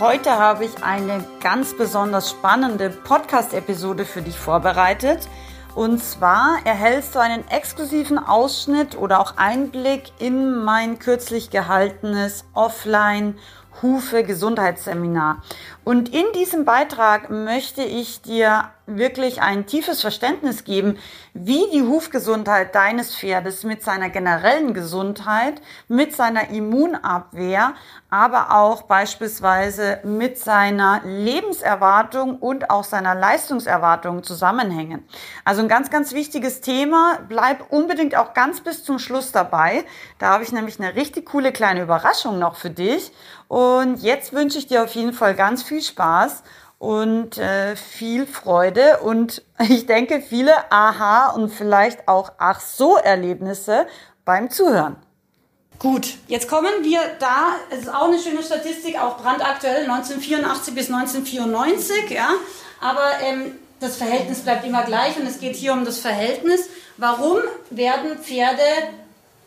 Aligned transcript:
Heute 0.00 0.30
habe 0.38 0.64
ich 0.64 0.84
eine 0.84 1.24
ganz 1.40 1.76
besonders 1.76 2.30
spannende 2.30 2.88
Podcast-Episode 2.88 4.04
für 4.04 4.22
dich 4.22 4.38
vorbereitet. 4.38 5.26
Und 5.74 6.00
zwar 6.00 6.58
erhältst 6.64 7.16
du 7.16 7.18
einen 7.18 7.46
exklusiven 7.48 8.16
Ausschnitt 8.16 8.96
oder 8.96 9.18
auch 9.18 9.38
Einblick 9.38 10.12
in 10.20 10.54
mein 10.62 11.00
kürzlich 11.00 11.50
gehaltenes 11.50 12.44
Offline- 12.54 13.38
Hufe 13.82 14.24
Gesundheitsseminar. 14.24 15.42
Und 15.84 16.14
in 16.14 16.24
diesem 16.34 16.64
Beitrag 16.64 17.30
möchte 17.30 17.82
ich 17.82 18.20
dir 18.22 18.70
wirklich 18.88 19.42
ein 19.42 19.66
tiefes 19.66 20.00
Verständnis 20.00 20.64
geben, 20.64 20.98
wie 21.34 21.64
die 21.72 21.82
Hufgesundheit 21.82 22.74
deines 22.74 23.14
Pferdes 23.14 23.62
mit 23.62 23.82
seiner 23.82 24.08
generellen 24.08 24.72
Gesundheit, 24.72 25.60
mit 25.88 26.16
seiner 26.16 26.48
Immunabwehr, 26.48 27.74
aber 28.10 28.54
auch 28.56 28.82
beispielsweise 28.82 30.00
mit 30.04 30.38
seiner 30.38 31.02
Lebenserwartung 31.04 32.36
und 32.38 32.70
auch 32.70 32.84
seiner 32.84 33.14
Leistungserwartung 33.14 34.22
zusammenhängen. 34.22 35.06
Also 35.44 35.60
ein 35.60 35.68
ganz, 35.68 35.90
ganz 35.90 36.12
wichtiges 36.12 36.62
Thema. 36.62 37.18
Bleib 37.28 37.70
unbedingt 37.70 38.16
auch 38.16 38.32
ganz 38.32 38.62
bis 38.62 38.84
zum 38.84 38.98
Schluss 38.98 39.32
dabei. 39.32 39.84
Da 40.18 40.30
habe 40.32 40.44
ich 40.44 40.52
nämlich 40.52 40.80
eine 40.80 40.94
richtig 40.96 41.26
coole 41.26 41.52
kleine 41.52 41.82
Überraschung 41.82 42.38
noch 42.38 42.56
für 42.56 42.70
dich. 42.70 43.12
Und 43.48 44.02
jetzt 44.02 44.32
wünsche 44.32 44.58
ich 44.58 44.66
dir 44.66 44.84
auf 44.84 44.94
jeden 44.94 45.12
Fall 45.12 45.34
ganz 45.34 45.62
viel 45.62 45.82
Spaß 45.82 46.42
und 46.78 47.38
äh, 47.38 47.74
viel 47.76 48.26
Freude 48.26 48.98
und 48.98 49.42
ich 49.58 49.86
denke 49.86 50.20
viele 50.20 50.70
Aha 50.70 51.30
und 51.30 51.50
vielleicht 51.50 52.06
auch 52.08 52.32
Ach 52.38 52.60
so 52.60 52.96
Erlebnisse 52.96 53.86
beim 54.24 54.50
Zuhören. 54.50 54.96
Gut, 55.78 56.16
jetzt 56.26 56.48
kommen 56.48 56.72
wir 56.82 57.00
da, 57.20 57.52
es 57.70 57.82
ist 57.82 57.94
auch 57.94 58.08
eine 58.08 58.18
schöne 58.18 58.42
Statistik, 58.42 59.00
auch 59.00 59.16
brandaktuell 59.18 59.88
1984 59.88 60.74
bis 60.74 60.90
1994, 60.92 62.10
ja, 62.10 62.30
aber 62.80 63.06
ähm, 63.22 63.52
das 63.78 63.96
Verhältnis 63.96 64.40
bleibt 64.40 64.66
immer 64.66 64.82
gleich 64.82 65.16
und 65.16 65.26
es 65.26 65.38
geht 65.38 65.54
hier 65.54 65.72
um 65.72 65.84
das 65.84 66.00
Verhältnis. 66.00 66.68
Warum 66.96 67.38
werden 67.70 68.18
Pferde 68.18 68.62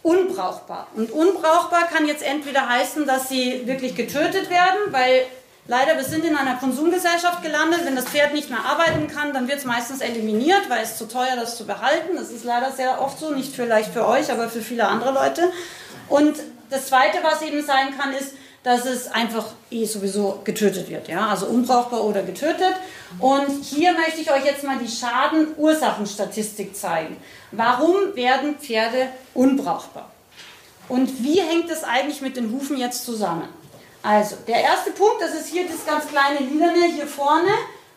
unbrauchbar. 0.04 0.88
Und 0.96 1.12
unbrauchbar 1.12 1.88
kann 1.88 2.08
jetzt 2.08 2.24
entweder 2.24 2.68
heißen, 2.68 3.06
dass 3.06 3.30
sie 3.30 3.68
wirklich 3.68 3.96
getötet 3.96 4.50
werden, 4.50 4.80
weil 4.92 5.26
leider 5.68 5.96
wir 5.96 6.04
sind 6.04 6.26
in 6.26 6.36
einer 6.36 6.56
Konsumgesellschaft 6.56 7.44
gelandet. 7.44 7.82
Wenn 7.86 7.96
das 7.96 8.06
Pferd 8.06 8.34
nicht 8.34 8.50
mehr 8.50 8.66
arbeiten 8.66 9.08
kann, 9.08 9.34
dann 9.34 9.48
wird 9.48 9.60
es 9.60 9.66
meistens 9.66 10.02
eliminiert, 10.02 10.70
weil 10.70 10.84
es 10.84 10.98
zu 10.98 11.08
teuer 11.08 11.36
ist, 11.36 11.42
das 11.42 11.58
zu 11.58 11.66
behalten. 11.66 12.16
Das 12.16 12.32
ist 12.32 12.44
leider 12.44 12.72
sehr 12.72 13.02
oft 13.02 13.20
so, 13.20 13.32
nicht 13.32 13.56
vielleicht 13.56 13.94
für 13.94 14.08
euch, 14.08 14.32
aber 14.32 14.50
für 14.50 14.62
viele 14.62 14.88
andere 14.88 15.14
Leute. 15.14 15.52
Und 16.10 16.38
das 16.70 16.88
Zweite, 16.88 17.20
was 17.22 17.42
eben 17.42 17.64
sein 17.64 17.98
kann, 17.98 18.14
ist, 18.14 18.34
dass 18.64 18.86
es 18.86 19.08
einfach 19.08 19.48
eh 19.72 19.86
sowieso 19.86 20.42
getötet 20.44 20.90
wird. 20.90 21.08
Ja? 21.08 21.30
Also 21.30 21.48
unbrauchbar 21.48 22.04
oder 22.04 22.22
getötet. 22.22 22.76
Und 23.20 23.64
hier 23.64 23.94
möchte 23.94 24.22
ich 24.22 24.32
euch 24.32 24.46
jetzt 24.46 24.64
mal 24.64 24.78
die 24.78 24.88
Schadenursachenstatistik 24.88 26.76
zeigen. 26.76 27.18
Warum 27.52 28.16
werden 28.16 28.56
Pferde 28.56 29.10
unbrauchbar? 29.34 30.12
Und 30.88 31.24
wie 31.24 31.40
hängt 31.42 31.70
es 31.70 31.84
eigentlich 31.84 32.22
mit 32.22 32.38
den 32.38 32.52
Hufen 32.52 32.78
jetzt 32.78 33.06
zusammen? 33.06 33.48
Also, 34.04 34.36
der 34.48 34.62
erste 34.62 34.92
Punkt, 34.92 35.22
das 35.22 35.34
ist 35.34 35.48
hier 35.48 35.68
das 35.68 35.86
ganz 35.86 36.08
kleine 36.08 36.40
Lilane 36.40 36.94
hier 36.94 37.08
vorne, 37.08 37.52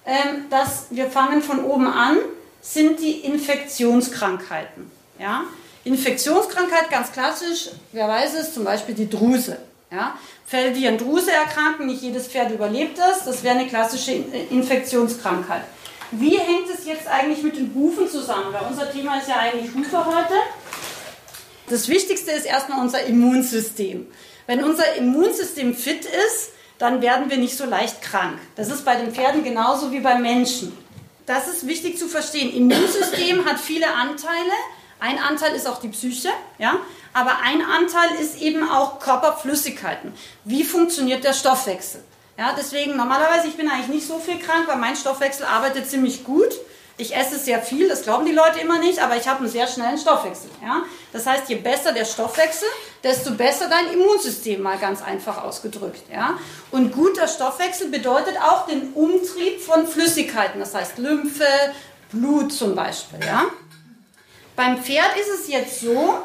ähm, 0.07 0.47
das, 0.51 0.87
wir 0.91 1.11
fangen 1.11 1.43
von 1.43 1.65
oben 1.65 1.87
an, 1.87 2.19
sind 2.61 3.01
die 3.01 3.21
Infektionskrankheiten. 3.21 4.91
Ja? 5.19 5.45
Infektionskrankheit, 5.85 6.91
ganz 6.91 7.11
klassisch, 7.11 7.71
wer 7.93 8.09
weiß 8.09 8.35
es, 8.35 8.55
zum 8.55 8.65
Beispiel 8.65 8.95
die 8.95 9.09
Druse. 9.09 9.59
Ja? 9.91 10.15
Fälle, 10.47 10.73
die 10.73 10.87
an 10.87 10.99
Druse 10.99 11.33
erkranken, 11.33 11.87
nicht 11.87 12.03
jedes 12.03 12.29
Pferd 12.29 12.51
überlebt 12.51 12.99
das, 12.99 13.25
das 13.25 13.43
wäre 13.43 13.57
eine 13.57 13.67
klassische 13.67 14.13
Infektionskrankheit. 14.51 15.63
Wie 16.11 16.39
hängt 16.39 16.69
es 16.73 16.85
jetzt 16.87 17.09
eigentlich 17.09 17.43
mit 17.43 17.57
den 17.57 17.75
Hufen 17.75 18.09
zusammen? 18.09 18.53
Weil 18.53 18.63
unser 18.69 18.91
Thema 18.93 19.19
ist 19.19 19.29
ja 19.29 19.37
eigentlich 19.37 19.75
Hufe 19.75 20.05
heute. 20.05 20.35
Das 21.69 21.89
Wichtigste 21.89 22.31
ist 22.31 22.45
erstmal 22.45 22.81
unser 22.81 23.05
Immunsystem. 23.05 24.07
Wenn 24.47 24.63
unser 24.63 24.95
Immunsystem 24.97 25.75
fit 25.75 26.05
ist, 26.05 26.51
dann 26.79 27.01
werden 27.01 27.31
wir 27.31 27.39
nicht 27.39 27.57
so 27.57 27.65
leicht 27.65 28.03
krank. 28.03 28.39
Das 28.57 28.69
ist 28.69 28.85
bei 28.85 28.97
den 28.97 29.15
Pferden 29.15 29.43
genauso 29.45 29.91
wie 29.93 30.01
beim 30.01 30.23
Menschen. 30.23 30.77
Das 31.27 31.49
ist 31.49 31.67
wichtig 31.67 31.99
zu 31.99 32.07
verstehen. 32.07 32.55
Immunsystem 32.55 33.47
hat 33.47 33.59
viele 33.59 33.87
Anteile. 33.95 34.53
Ein 35.01 35.19
Anteil 35.19 35.55
ist 35.55 35.67
auch 35.67 35.81
die 35.81 35.89
Psyche, 35.89 36.29
ja, 36.59 36.79
aber 37.15 37.39
ein 37.43 37.63
Anteil 37.63 38.17
ist 38.21 38.41
eben 38.41 38.69
auch 38.69 38.99
Körperflüssigkeiten. 38.99 40.13
Wie 40.45 40.65
funktioniert 40.65 41.25
der 41.25 41.33
Stoffwechsel? 41.33 42.03
Ja, 42.37 42.55
deswegen 42.59 42.97
normalerweise, 42.97 43.47
ich 43.47 43.57
bin 43.57 43.71
eigentlich 43.71 43.89
nicht 43.89 44.09
so 44.09 44.19
viel 44.19 44.39
krank, 44.41 44.67
weil 44.67 44.77
mein 44.77 44.97
Stoffwechsel 44.97 45.47
arbeitet 45.47 45.89
ziemlich 45.89 46.25
gut. 46.25 46.53
Ich 46.97 47.17
esse 47.17 47.39
sehr 47.39 47.61
viel, 47.61 47.89
das 47.89 48.03
glauben 48.03 48.25
die 48.25 48.33
Leute 48.33 48.61
immer 48.61 48.79
nicht, 48.79 49.01
aber 49.01 49.17
ich 49.17 49.27
habe 49.27 49.41
einen 49.41 49.49
sehr 49.49 49.67
schnellen 49.67 49.99
Stoffwechsel. 49.99 50.51
Ja? 50.63 50.83
Das 51.13 51.27
heißt, 51.27 51.49
je 51.49 51.57
besser 51.57 51.93
der 51.93 52.05
Stoffwechsel, 52.05 52.69
desto 53.03 53.33
besser 53.33 53.69
dein 53.69 53.93
Immunsystem, 53.93 54.63
mal 54.63 54.79
ganz 54.79 55.03
einfach 55.03 55.43
ausgedrückt. 55.43 56.03
Ja? 56.13 56.39
Und 56.71 56.93
guter 56.93 57.27
Stoffwechsel 57.27 57.89
bedeutet 57.89 58.37
auch 58.41 58.67
den 58.67 58.93
Umtrieb 58.93 59.61
von 59.61 59.87
Flüssigkeiten, 59.87 60.61
das 60.61 60.75
heißt 60.75 60.99
Lymphe, 60.99 61.47
Blut 62.13 62.53
zum 62.53 62.77
Beispiel. 62.77 63.21
Ja? 63.25 63.45
Beim 64.55 64.83
Pferd 64.83 65.17
ist 65.19 65.31
es 65.41 65.49
jetzt 65.49 65.81
so, 65.81 66.19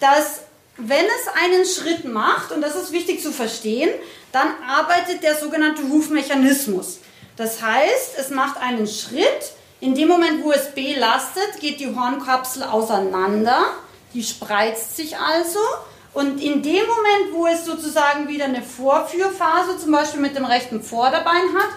dass 0.00 0.40
wenn 0.78 1.06
es 1.06 1.42
einen 1.42 1.64
Schritt 1.64 2.04
macht, 2.04 2.52
und 2.52 2.60
das 2.60 2.74
ist 2.74 2.92
wichtig 2.92 3.22
zu 3.22 3.32
verstehen, 3.32 3.90
dann 4.32 4.48
arbeitet 4.68 5.22
der 5.22 5.36
sogenannte 5.36 5.88
Hufmechanismus. 5.88 6.98
Das 7.36 7.62
heißt, 7.62 8.18
es 8.18 8.30
macht 8.30 8.60
einen 8.60 8.86
Schritt. 8.86 9.52
In 9.80 9.94
dem 9.94 10.08
Moment, 10.08 10.44
wo 10.44 10.52
es 10.52 10.74
belastet, 10.74 11.60
geht 11.60 11.80
die 11.80 11.94
Hornkapsel 11.94 12.62
auseinander. 12.62 13.58
Die 14.12 14.22
spreizt 14.22 14.96
sich 14.96 15.16
also. 15.16 15.60
Und 16.12 16.42
in 16.42 16.62
dem 16.62 16.86
Moment, 16.86 17.32
wo 17.32 17.46
es 17.46 17.64
sozusagen 17.64 18.28
wieder 18.28 18.46
eine 18.46 18.62
Vorführphase, 18.62 19.78
zum 19.78 19.92
Beispiel 19.92 20.20
mit 20.20 20.36
dem 20.36 20.46
rechten 20.46 20.82
Vorderbein 20.82 21.54
hat, 21.54 21.68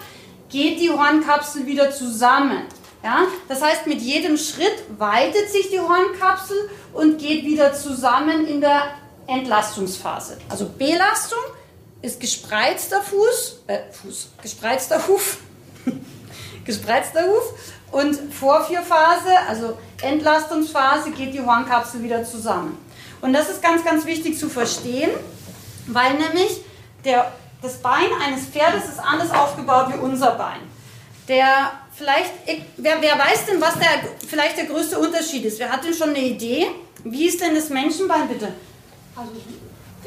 geht 0.49 0.79
die 0.79 0.89
Hornkapsel 0.89 1.65
wieder 1.65 1.91
zusammen. 1.91 2.63
Ja? 3.03 3.27
Das 3.47 3.61
heißt, 3.61 3.87
mit 3.87 4.01
jedem 4.01 4.37
Schritt 4.37 4.83
weitet 4.97 5.49
sich 5.49 5.69
die 5.69 5.79
Hornkapsel 5.79 6.69
und 6.93 7.17
geht 7.17 7.45
wieder 7.45 7.73
zusammen 7.73 8.45
in 8.47 8.61
der 8.61 8.93
Entlastungsphase. 9.27 10.37
Also 10.49 10.69
Belastung 10.77 11.39
ist 12.01 12.19
gespreizter 12.19 13.01
Fuß, 13.01 13.63
äh, 13.67 13.79
Fuß, 13.91 14.29
gespreizter 14.41 15.07
Huf, 15.07 15.37
gespreizter 16.65 17.23
Huf 17.27 17.53
und 17.91 18.15
Vorführphase, 18.33 19.37
also 19.47 19.77
Entlastungsphase, 20.01 21.11
geht 21.11 21.33
die 21.33 21.41
Hornkapsel 21.41 22.01
wieder 22.03 22.23
zusammen. 22.23 22.77
Und 23.21 23.33
das 23.33 23.49
ist 23.49 23.61
ganz, 23.61 23.83
ganz 23.83 24.05
wichtig 24.05 24.39
zu 24.39 24.49
verstehen, 24.49 25.11
weil 25.87 26.13
nämlich 26.13 26.61
der, 27.03 27.31
das 27.61 27.77
Bein 27.77 28.07
eines 28.25 28.45
Pferdes 28.45 28.85
ist 28.85 28.99
anders 28.99 29.31
aufgebaut 29.31 29.87
wie 29.93 29.99
unser 29.99 30.31
Bein. 30.31 30.61
Der 31.27 31.71
vielleicht, 31.99 32.31
wer, 32.77 33.01
wer 33.01 33.19
weiß 33.19 33.45
denn, 33.45 33.61
was 33.61 33.73
der, 33.77 33.89
vielleicht 34.27 34.57
der 34.57 34.65
größte 34.65 34.97
Unterschied 34.97 35.45
ist? 35.45 35.59
Wer 35.59 35.69
hat 35.69 35.83
denn 35.83 35.93
schon 35.93 36.09
eine 36.09 36.19
Idee? 36.19 36.67
Wie 37.03 37.27
ist 37.27 37.39
denn 37.41 37.53
das 37.53 37.69
Menschenbein 37.69 38.27
bitte? 38.27 38.47
Also 39.15 39.31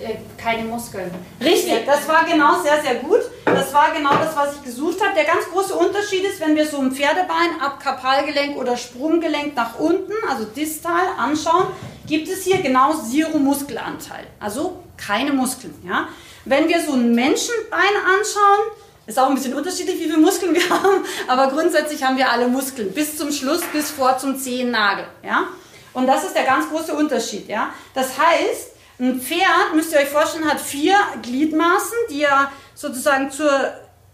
äh, 0.00 0.16
keine 0.36 0.64
Muskeln. 0.64 1.10
Richtig, 1.40 1.84
das 1.86 2.08
war 2.08 2.24
genau 2.24 2.60
sehr, 2.62 2.80
sehr 2.82 2.96
gut. 2.96 3.20
Das 3.44 3.72
war 3.74 3.92
genau 3.92 4.14
das, 4.16 4.34
was 4.34 4.56
ich 4.56 4.62
gesucht 4.64 5.02
habe. 5.02 5.14
Der 5.14 5.24
ganz 5.24 5.44
große 5.52 5.74
Unterschied 5.74 6.24
ist, 6.24 6.40
wenn 6.40 6.56
wir 6.56 6.66
so 6.66 6.78
ein 6.78 6.92
Pferdebein 6.92 7.60
ab 7.60 7.78
Kapalgelenk 7.78 8.56
oder 8.56 8.76
Sprunggelenk 8.76 9.54
nach 9.54 9.78
unten, 9.78 10.12
also 10.28 10.44
distal, 10.44 11.06
anschauen, 11.18 11.68
gibt 12.06 12.28
es 12.28 12.42
hier 12.42 12.62
genau 12.62 12.94
Zero 12.94 13.38
Muskelanteil. 13.38 14.26
Also 14.40 14.82
keine 14.96 15.32
Muskeln. 15.32 15.74
Ja? 15.86 16.08
Wenn 16.46 16.68
wir 16.68 16.80
so 16.80 16.92
ein 16.94 17.14
Menschenbein 17.14 17.94
anschauen, 18.04 18.72
ist 19.06 19.18
auch 19.18 19.28
ein 19.28 19.34
bisschen 19.34 19.54
unterschiedlich, 19.54 19.98
wie 19.98 20.04
viele 20.04 20.18
Muskeln 20.18 20.54
wir 20.54 20.68
haben, 20.70 21.04
aber 21.26 21.48
grundsätzlich 21.48 22.02
haben 22.02 22.16
wir 22.16 22.30
alle 22.30 22.48
Muskeln 22.48 22.92
bis 22.92 23.16
zum 23.16 23.32
Schluss, 23.32 23.62
bis 23.72 23.90
vor 23.90 24.18
zum 24.18 24.38
Zehennagel. 24.38 25.06
Ja? 25.24 25.48
Und 25.92 26.06
das 26.06 26.24
ist 26.24 26.34
der 26.34 26.44
ganz 26.44 26.68
große 26.68 26.94
Unterschied. 26.94 27.48
Ja? 27.48 27.70
Das 27.94 28.18
heißt, 28.18 28.72
ein 29.00 29.20
Pferd, 29.20 29.74
müsst 29.74 29.92
ihr 29.92 29.98
euch 29.98 30.08
vorstellen, 30.08 30.48
hat 30.48 30.60
vier 30.60 30.94
Gliedmaßen, 31.22 31.96
die 32.10 32.20
ja 32.20 32.52
sozusagen 32.74 33.30
zur, 33.30 33.50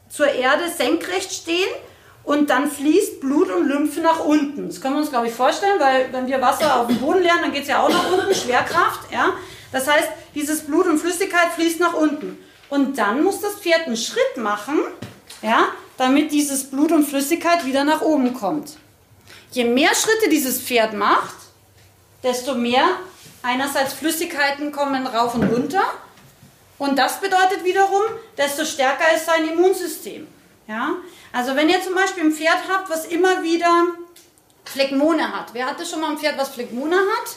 zur 0.08 0.28
Erde 0.28 0.64
senkrecht 0.76 1.32
stehen. 1.32 1.68
und 2.24 2.50
dann 2.50 2.70
fließt 2.70 3.20
Blut 3.20 3.50
und 3.50 3.68
Lymphe 3.68 4.00
nach 4.00 4.22
unten. 4.22 4.68
Das 4.68 4.82
können 4.82 4.94
wir 4.94 5.00
uns, 5.00 5.08
glaube 5.10 5.28
ich, 5.28 5.32
vorstellen, 5.32 5.80
weil 5.80 6.12
wenn 6.12 6.26
wir 6.26 6.40
Wasser 6.42 6.80
auf 6.80 6.86
dem 6.86 6.98
Boden 6.98 7.22
leeren, 7.22 7.38
dann 7.40 7.52
geht 7.52 7.62
es 7.62 7.68
ja 7.68 7.82
auch 7.82 7.88
nach 7.88 8.12
unten, 8.12 8.34
Schwerkraft. 8.34 9.10
Ja? 9.10 9.32
Das 9.72 9.86
heißt, 9.86 10.08
dieses 10.34 10.60
Blut 10.60 10.86
und 10.86 10.98
Flüssigkeit 10.98 11.52
fließt 11.54 11.80
nach 11.80 11.94
unten. 11.94 12.38
Und 12.68 12.98
dann 12.98 13.22
muss 13.22 13.40
das 13.40 13.54
Pferd 13.54 13.86
einen 13.86 13.96
Schritt 13.96 14.36
machen, 14.36 14.78
ja, 15.42 15.68
damit 15.96 16.32
dieses 16.32 16.64
Blut 16.70 16.92
und 16.92 17.04
Flüssigkeit 17.04 17.64
wieder 17.64 17.84
nach 17.84 18.02
oben 18.02 18.34
kommt. 18.34 18.76
Je 19.50 19.64
mehr 19.64 19.94
Schritte 19.94 20.28
dieses 20.30 20.60
Pferd 20.60 20.92
macht, 20.92 21.34
desto 22.22 22.54
mehr 22.54 22.84
einerseits 23.42 23.94
Flüssigkeiten 23.94 24.72
kommen 24.72 25.06
rauf 25.06 25.34
und 25.34 25.44
runter. 25.44 25.82
Und 26.76 26.98
das 26.98 27.20
bedeutet 27.20 27.64
wiederum, 27.64 28.02
desto 28.36 28.64
stärker 28.64 29.14
ist 29.16 29.26
sein 29.26 29.48
Immunsystem. 29.48 30.26
Ja? 30.66 30.96
Also 31.32 31.56
wenn 31.56 31.68
ihr 31.68 31.82
zum 31.82 31.94
Beispiel 31.94 32.24
ein 32.24 32.32
Pferd 32.32 32.58
habt, 32.70 32.90
was 32.90 33.06
immer 33.06 33.42
wieder 33.42 33.86
Phlegmone 34.64 35.32
hat. 35.32 35.54
Wer 35.54 35.66
hatte 35.66 35.86
schon 35.86 36.00
mal 36.00 36.10
ein 36.10 36.18
Pferd, 36.18 36.38
was 36.38 36.50
Phlegmone 36.50 36.94
hat? 36.94 37.36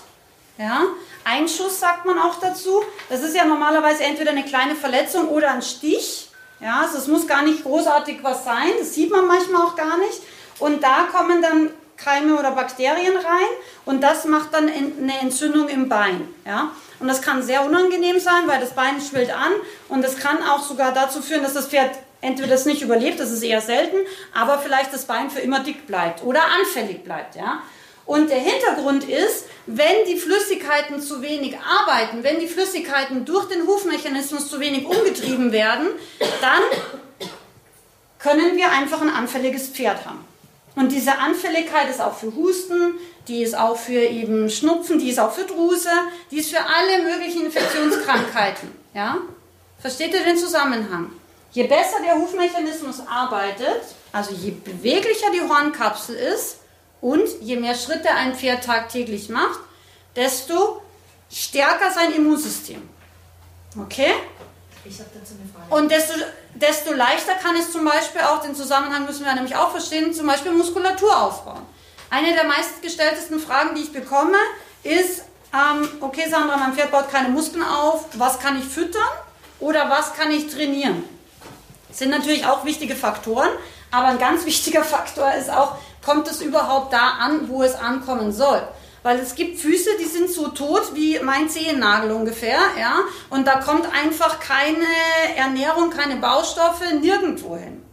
Ja? 0.58 0.84
Einschuss 1.24 1.80
sagt 1.80 2.06
man 2.06 2.18
auch 2.20 2.40
dazu. 2.40 2.82
Das 3.10 3.22
ist 3.22 3.36
ja 3.36 3.46
normalerweise 3.46 4.04
entweder 4.04 4.32
eine 4.32 4.44
kleine 4.44 4.76
Verletzung 4.76 5.30
oder 5.30 5.52
ein 5.52 5.62
Stich. 5.62 6.30
Ja, 6.60 6.82
also 6.82 6.98
es 6.98 7.08
muss 7.08 7.28
gar 7.28 7.42
nicht 7.42 7.64
großartig 7.64 8.20
was 8.22 8.46
sein. 8.46 8.72
Das 8.80 8.94
sieht 8.94 9.12
man 9.12 9.26
manchmal 9.26 9.64
auch 9.64 9.76
gar 9.76 9.98
nicht. 9.98 10.22
Und 10.60 10.84
da 10.84 11.08
kommen 11.12 11.42
dann 11.42 11.72
Keime 12.04 12.38
oder 12.38 12.52
Bakterien 12.52 13.16
rein 13.16 13.48
und 13.86 14.02
das 14.02 14.26
macht 14.26 14.54
dann 14.54 14.70
eine 14.70 15.20
Entzündung 15.22 15.70
im 15.70 15.88
Bein. 15.88 16.28
Ja? 16.46 16.72
Und 17.00 17.08
das 17.08 17.22
kann 17.22 17.44
sehr 17.44 17.64
unangenehm 17.64 18.20
sein, 18.20 18.48
weil 18.48 18.60
das 18.60 18.74
Bein 18.74 19.02
schwillt 19.02 19.32
an 19.32 19.52
und 19.88 20.02
das 20.04 20.18
kann 20.18 20.44
auch 20.44 20.62
sogar 20.62 20.94
dazu 20.94 21.22
führen, 21.22 21.44
dass 21.44 21.54
das 21.54 21.68
Pferd 21.68 21.92
entweder 22.22 22.50
das 22.50 22.66
nicht 22.66 22.82
überlebt, 22.82 23.20
das 23.20 23.32
ist 23.32 23.44
eher 23.44 23.62
selten, 23.62 23.98
aber 24.34 24.60
vielleicht 24.60 24.94
das 24.94 25.06
Bein 25.06 25.30
für 25.30 25.40
immer 25.40 25.62
dick 25.62 25.88
bleibt 25.88 26.24
oder 26.24 26.42
anfällig 26.60 27.04
bleibt. 27.04 27.36
Ja? 27.36 27.62
Und 28.06 28.30
der 28.30 28.40
Hintergrund 28.40 29.08
ist, 29.08 29.46
wenn 29.68 30.06
die 30.08 30.18
Flüssigkeiten 30.18 31.02
zu 31.02 31.22
wenig 31.22 31.58
arbeiten, 31.60 32.24
wenn 32.24 32.40
die 32.40 32.48
Flüssigkeiten 32.48 33.26
durch 33.26 33.48
den 33.48 33.68
Hufmechanismus 33.68 34.50
zu 34.50 34.60
wenig 34.60 34.86
umgetrieben 34.86 35.52
werden, 35.52 35.88
dann 36.42 36.62
können 38.20 38.58
wir 38.58 38.72
einfach 38.72 39.02
ein 39.02 39.10
anfälliges 39.10 39.68
Pferd 39.68 40.06
haben. 40.06 40.26
Und 40.76 40.92
diese 40.92 41.18
Anfälligkeit 41.18 41.90
ist 41.90 42.02
auch 42.02 42.16
für 42.16 42.34
Husten, 42.34 42.94
die 43.28 43.44
ist 43.44 43.58
auch 43.58 43.78
für 43.78 44.02
eben 44.02 44.50
Schnupfen, 44.50 45.00
die 45.00 45.10
ist 45.10 45.20
auch 45.20 45.32
für 45.32 45.44
Druse, 45.44 45.90
die 46.32 46.40
ist 46.40 46.50
für 46.50 46.64
alle 46.64 47.04
möglichen 47.04 47.46
Infektionskrankheiten. 47.46 48.72
Ja? 48.94 49.18
Versteht 49.80 50.14
ihr 50.14 50.24
den 50.24 50.38
Zusammenhang? 50.38 51.12
Je 51.52 51.64
besser 51.64 51.98
der 52.04 52.16
Hufmechanismus 52.16 53.02
arbeitet, 53.06 53.82
also 54.14 54.34
je 54.34 54.52
beweglicher 54.52 55.28
die 55.34 55.42
Hornkapsel 55.42 56.16
ist 56.16 56.61
und 57.02 57.28
je 57.42 57.58
mehr 57.58 57.76
Schritte 57.76 58.10
ein 58.12 58.36
Pferd 58.36 58.64
tagtäglich 58.64 59.30
macht, 59.30 59.60
desto 60.16 60.82
stärker 61.32 61.92
sein 61.92 62.14
Immunsystem. 62.14 62.88
Okay? 63.80 64.14
Ich 64.84 65.00
habe 65.00 65.10
dazu 65.14 65.34
eine 65.40 65.50
Frage. 65.50 65.82
Und 65.82 65.92
desto, 65.92 66.14
desto 66.56 66.94
leichter 66.94 67.34
kann 67.36 67.56
es 67.56 67.72
zum 67.72 67.86
Beispiel 67.86 68.22
auch, 68.22 68.42
den 68.42 68.56
Zusammenhang 68.56 69.06
müssen 69.06 69.26
wir 69.26 69.34
nämlich 69.34 69.56
auch 69.56 69.72
verstehen, 69.72 70.14
zum 70.14 70.28
Beispiel 70.28 70.52
Muskulatur 70.52 71.16
aufbauen. 71.22 71.62
Eine 72.10 72.34
der 72.34 72.46
meistgestelltesten 72.46 73.40
Fragen, 73.40 73.76
die 73.76 73.84
ich 73.84 73.94
bekomme, 73.94 74.38
ist, 74.84 75.24
ähm, 75.54 75.88
okay 76.02 76.30
Sandra, 76.30 76.58
mein 76.58 76.74
Pferd 76.74 76.92
baut 76.92 77.10
keine 77.10 77.30
Muskeln 77.30 77.64
auf, 77.64 78.06
was 78.14 78.40
kann 78.40 78.60
ich 78.60 78.66
füttern 78.66 79.02
oder 79.60 79.90
was 79.90 80.14
kann 80.14 80.32
ich 80.32 80.54
trainieren? 80.54 81.04
Das 81.88 82.00
sind 82.00 82.10
natürlich 82.10 82.46
auch 82.46 82.66
wichtige 82.66 82.96
Faktoren, 82.96 83.50
aber 83.92 84.08
ein 84.08 84.20
ganz 84.20 84.46
wichtiger 84.46 84.84
Faktor 84.84 85.32
ist 85.34 85.50
auch, 85.50 85.78
kommt 86.04 86.28
es 86.28 86.42
überhaupt 86.42 86.94
da 86.94 87.16
an, 87.20 87.50
wo 87.50 87.64
es 87.64 87.76
ankommen 87.76 88.32
soll? 88.32 88.62
Weil 89.04 89.20
es 89.20 89.34
gibt 89.34 89.60
Füße, 89.60 89.90
die 90.00 90.06
sind 90.06 90.30
so 90.30 90.50
tot 90.50 90.94
wie 90.94 91.20
mein 91.20 91.50
Zehennagel 91.50 92.12
ungefähr, 92.12 92.60
ja. 92.80 93.00
Und 93.30 93.48
da 93.48 93.60
kommt 93.60 93.86
einfach 93.92 94.40
keine 94.40 94.86
Ernährung, 95.36 95.90
keine 95.90 96.18
Baustoffe 96.18 96.84
nirgendwo 97.02 97.58
hin. 97.58 97.84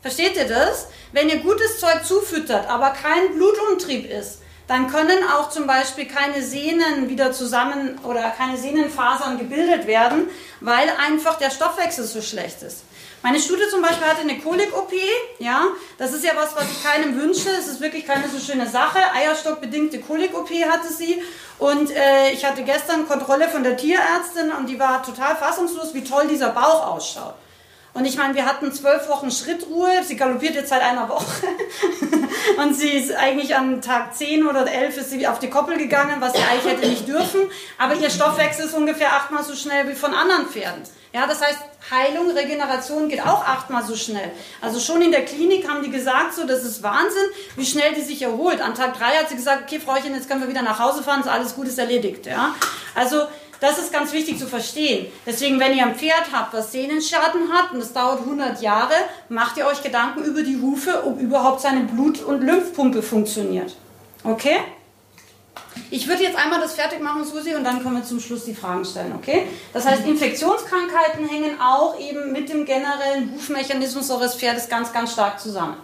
Versteht 0.00 0.36
ihr 0.36 0.48
das? 0.48 0.88
Wenn 1.12 1.28
ihr 1.28 1.38
gutes 1.38 1.80
Zeug 1.80 2.04
zufüttert, 2.04 2.70
aber 2.70 2.90
kein 2.90 3.34
Blutumtrieb 3.34 4.10
ist, 4.10 4.38
dann 4.66 4.90
können 4.90 5.18
auch 5.36 5.50
zum 5.50 5.66
Beispiel 5.66 6.06
keine 6.06 6.42
Sehnen 6.42 7.08
wieder 7.08 7.32
zusammen 7.32 7.98
oder 8.02 8.30
keine 8.30 8.56
Sehnenfasern 8.56 9.38
gebildet 9.38 9.86
werden, 9.86 10.28
weil 10.60 10.88
einfach 11.06 11.38
der 11.38 11.50
Stoffwechsel 11.50 12.04
so 12.04 12.20
schlecht 12.20 12.62
ist. 12.62 12.82
Meine 13.26 13.40
Stute 13.40 13.68
zum 13.68 13.82
Beispiel 13.82 14.06
hatte 14.06 14.20
eine 14.20 14.38
Kolik-OP, 14.38 14.92
ja, 15.40 15.64
das 15.98 16.12
ist 16.12 16.24
ja 16.24 16.30
was, 16.36 16.54
was 16.54 16.62
ich 16.70 16.84
keinem 16.84 17.20
wünsche, 17.20 17.48
es 17.50 17.66
ist 17.66 17.80
wirklich 17.80 18.06
keine 18.06 18.28
so 18.28 18.38
schöne 18.38 18.68
Sache. 18.68 19.00
Eierstockbedingte 19.16 19.98
Kolik-OP 19.98 20.48
hatte 20.70 20.92
sie 20.92 21.20
und 21.58 21.90
äh, 21.90 22.30
ich 22.30 22.44
hatte 22.44 22.62
gestern 22.62 23.08
Kontrolle 23.08 23.48
von 23.48 23.64
der 23.64 23.76
Tierärztin 23.76 24.52
und 24.52 24.68
die 24.68 24.78
war 24.78 25.02
total 25.02 25.34
fassungslos, 25.34 25.92
wie 25.92 26.04
toll 26.04 26.28
dieser 26.28 26.50
Bauch 26.50 26.86
ausschaut. 26.86 27.34
Und 27.96 28.04
ich 28.04 28.18
meine, 28.18 28.34
wir 28.34 28.44
hatten 28.44 28.70
zwölf 28.72 29.08
Wochen 29.08 29.30
Schrittruhe. 29.30 29.88
Sie 30.04 30.16
galoppiert 30.16 30.54
jetzt 30.54 30.68
seit 30.68 30.82
einer 30.82 31.08
Woche. 31.08 31.46
und 32.58 32.74
sie 32.74 32.90
ist 32.90 33.14
eigentlich 33.14 33.56
an 33.56 33.80
Tag 33.80 34.14
10 34.14 34.46
oder 34.46 34.70
11 34.70 34.98
ist 34.98 35.10
sie 35.12 35.26
auf 35.26 35.38
die 35.38 35.48
Koppel 35.48 35.78
gegangen, 35.78 36.16
was 36.20 36.34
sie 36.34 36.42
eigentlich 36.42 36.74
hätte 36.74 36.88
nicht 36.88 37.08
dürfen. 37.08 37.40
Aber 37.78 37.94
ihr 37.94 38.10
Stoffwechsel 38.10 38.66
ist 38.66 38.74
ungefähr 38.74 39.14
achtmal 39.14 39.42
so 39.42 39.54
schnell 39.54 39.88
wie 39.88 39.94
von 39.94 40.12
anderen 40.12 40.44
Pferden. 40.44 40.82
Ja, 41.14 41.26
das 41.26 41.40
heißt, 41.40 41.58
Heilung, 41.90 42.30
Regeneration 42.32 43.08
geht 43.08 43.22
auch 43.22 43.42
achtmal 43.42 43.82
so 43.82 43.96
schnell. 43.96 44.30
Also 44.60 44.78
schon 44.78 45.00
in 45.00 45.10
der 45.10 45.24
Klinik 45.24 45.66
haben 45.66 45.82
die 45.82 45.90
gesagt, 45.90 46.34
so, 46.34 46.46
das 46.46 46.64
ist 46.64 46.82
Wahnsinn, 46.82 47.30
wie 47.56 47.64
schnell 47.64 47.94
die 47.94 48.02
sich 48.02 48.20
erholt. 48.20 48.60
An 48.60 48.74
Tag 48.74 48.98
3 48.98 49.04
hat 49.04 49.30
sie 49.30 49.36
gesagt, 49.36 49.62
okay, 49.62 49.80
Frauchen, 49.80 50.14
jetzt 50.14 50.28
können 50.28 50.42
wir 50.42 50.48
wieder 50.50 50.60
nach 50.60 50.78
Hause 50.78 51.02
fahren, 51.02 51.20
ist 51.20 51.28
alles 51.28 51.54
gut, 51.54 51.66
ist 51.66 51.78
erledigt. 51.78 52.26
Ja, 52.26 52.54
also 52.94 53.22
das 53.60 53.78
ist 53.78 53.92
ganz 53.92 54.12
wichtig 54.12 54.38
zu 54.38 54.46
verstehen. 54.46 55.06
Deswegen, 55.24 55.58
wenn 55.58 55.76
ihr 55.76 55.84
ein 55.84 55.94
Pferd 55.94 56.26
habt, 56.32 56.54
was 56.54 56.72
Sehnenschaden 56.72 57.52
hat 57.52 57.72
und 57.72 57.80
das 57.80 57.92
dauert 57.92 58.20
100 58.20 58.60
Jahre, 58.60 58.94
macht 59.28 59.56
ihr 59.56 59.66
euch 59.66 59.82
Gedanken 59.82 60.24
über 60.24 60.42
die 60.42 60.60
Hufe, 60.60 61.04
ob 61.06 61.20
überhaupt 61.20 61.60
seine 61.60 61.84
Blut- 61.84 62.22
und 62.22 62.42
Lymphpumpe 62.42 63.02
funktioniert. 63.02 63.74
Okay? 64.24 64.58
Ich 65.90 66.08
würde 66.08 66.22
jetzt 66.22 66.36
einmal 66.36 66.60
das 66.60 66.74
fertig 66.74 67.00
machen, 67.00 67.24
Susi, 67.24 67.54
und 67.54 67.64
dann 67.64 67.82
können 67.82 67.96
wir 67.96 68.04
zum 68.04 68.18
Schluss 68.18 68.44
die 68.44 68.54
Fragen 68.54 68.84
stellen, 68.84 69.14
okay? 69.16 69.46
Das 69.72 69.86
heißt, 69.86 70.06
Infektionskrankheiten 70.06 71.28
hängen 71.28 71.60
auch 71.60 71.98
eben 72.00 72.32
mit 72.32 72.48
dem 72.48 72.64
generellen 72.64 73.32
Hufmechanismus 73.34 74.10
eures 74.10 74.34
Pferdes 74.34 74.68
ganz, 74.68 74.92
ganz 74.92 75.12
stark 75.12 75.38
zusammen. 75.38 75.76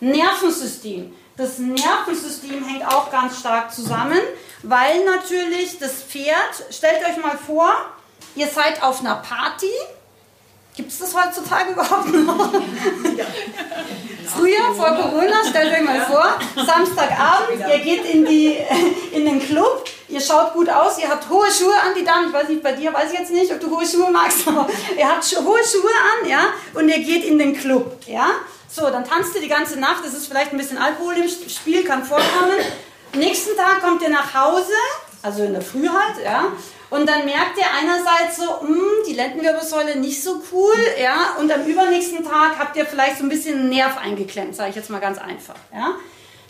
Nervensystem. 0.00 1.12
Das 1.36 1.58
Nervensystem 1.58 2.64
hängt 2.64 2.86
auch 2.86 3.10
ganz 3.10 3.38
stark 3.38 3.72
zusammen, 3.72 4.20
weil 4.62 5.04
natürlich 5.04 5.78
das 5.78 6.02
Pferd, 6.02 6.36
stellt 6.70 7.02
euch 7.04 7.22
mal 7.22 7.38
vor, 7.38 7.72
ihr 8.34 8.48
seid 8.48 8.82
auf 8.82 9.00
einer 9.00 9.16
Party. 9.16 9.70
Gibt 10.76 10.90
es 10.90 10.98
das 10.98 11.14
heutzutage 11.14 11.72
überhaupt 11.72 12.12
noch? 12.12 12.52
Ja. 13.16 13.24
Früher, 14.26 14.74
vor 14.74 14.94
Corona, 14.96 15.44
stellt 15.48 15.72
euch 15.72 15.84
mal 15.84 16.00
vor, 16.06 16.38
Samstagabend, 16.56 17.60
ihr 17.68 17.78
geht 17.80 18.04
in, 18.06 18.24
die, 18.24 18.56
in 19.12 19.26
den 19.26 19.40
Club, 19.40 19.84
ihr 20.08 20.20
schaut 20.20 20.54
gut 20.54 20.70
aus, 20.70 20.98
ihr 20.98 21.08
habt 21.08 21.28
hohe 21.28 21.50
Schuhe 21.50 21.74
an, 21.74 21.94
die 21.94 22.04
Damen, 22.04 22.28
ich 22.28 22.32
weiß 22.32 22.48
nicht, 22.48 22.62
bei 22.62 22.72
dir 22.72 22.92
weiß 22.94 23.12
ich 23.12 23.18
jetzt 23.18 23.32
nicht, 23.32 23.52
ob 23.52 23.60
du 23.60 23.76
hohe 23.76 23.86
Schuhe 23.86 24.10
magst, 24.10 24.38
aber 24.48 24.66
ihr 24.96 25.08
habt 25.08 25.24
hohe 25.24 25.60
Schuhe 25.64 25.90
an, 25.90 26.28
ja, 26.28 26.46
und 26.74 26.88
ihr 26.88 27.00
geht 27.00 27.24
in 27.24 27.38
den 27.38 27.54
Club, 27.54 27.98
ja. 28.06 28.30
So, 28.74 28.88
dann 28.88 29.04
tanzt 29.04 29.34
ihr 29.34 29.42
die 29.42 29.48
ganze 29.48 29.78
Nacht, 29.78 30.02
es 30.06 30.14
ist 30.14 30.28
vielleicht 30.28 30.52
ein 30.52 30.56
bisschen 30.56 30.78
Alkohol 30.78 31.14
im 31.18 31.28
Spiel, 31.28 31.84
kann 31.84 32.02
vorkommen. 32.04 32.56
Nächsten 33.14 33.54
Tag 33.54 33.82
kommt 33.82 34.00
ihr 34.00 34.08
nach 34.08 34.32
Hause, 34.32 34.72
also 35.20 35.44
in 35.44 35.52
der 35.52 35.60
Früh 35.60 35.86
halt, 35.86 36.24
ja, 36.24 36.44
und 36.88 37.06
dann 37.06 37.26
merkt 37.26 37.58
ihr 37.58 37.66
einerseits 37.78 38.38
so, 38.38 38.44
mh, 38.44 38.66
hm, 38.66 38.90
die 39.06 39.12
Lendenwirbelsäule 39.12 39.96
nicht 39.96 40.22
so 40.22 40.42
cool, 40.52 40.74
ja, 40.98 41.36
und 41.38 41.52
am 41.52 41.66
übernächsten 41.66 42.24
Tag 42.24 42.58
habt 42.58 42.74
ihr 42.74 42.86
vielleicht 42.86 43.18
so 43.18 43.24
ein 43.24 43.28
bisschen 43.28 43.58
einen 43.58 43.68
Nerv 43.68 43.98
eingeklemmt, 43.98 44.56
sage 44.56 44.70
ich 44.70 44.76
jetzt 44.76 44.88
mal 44.88 45.00
ganz 45.00 45.18
einfach, 45.18 45.56
ja. 45.74 45.96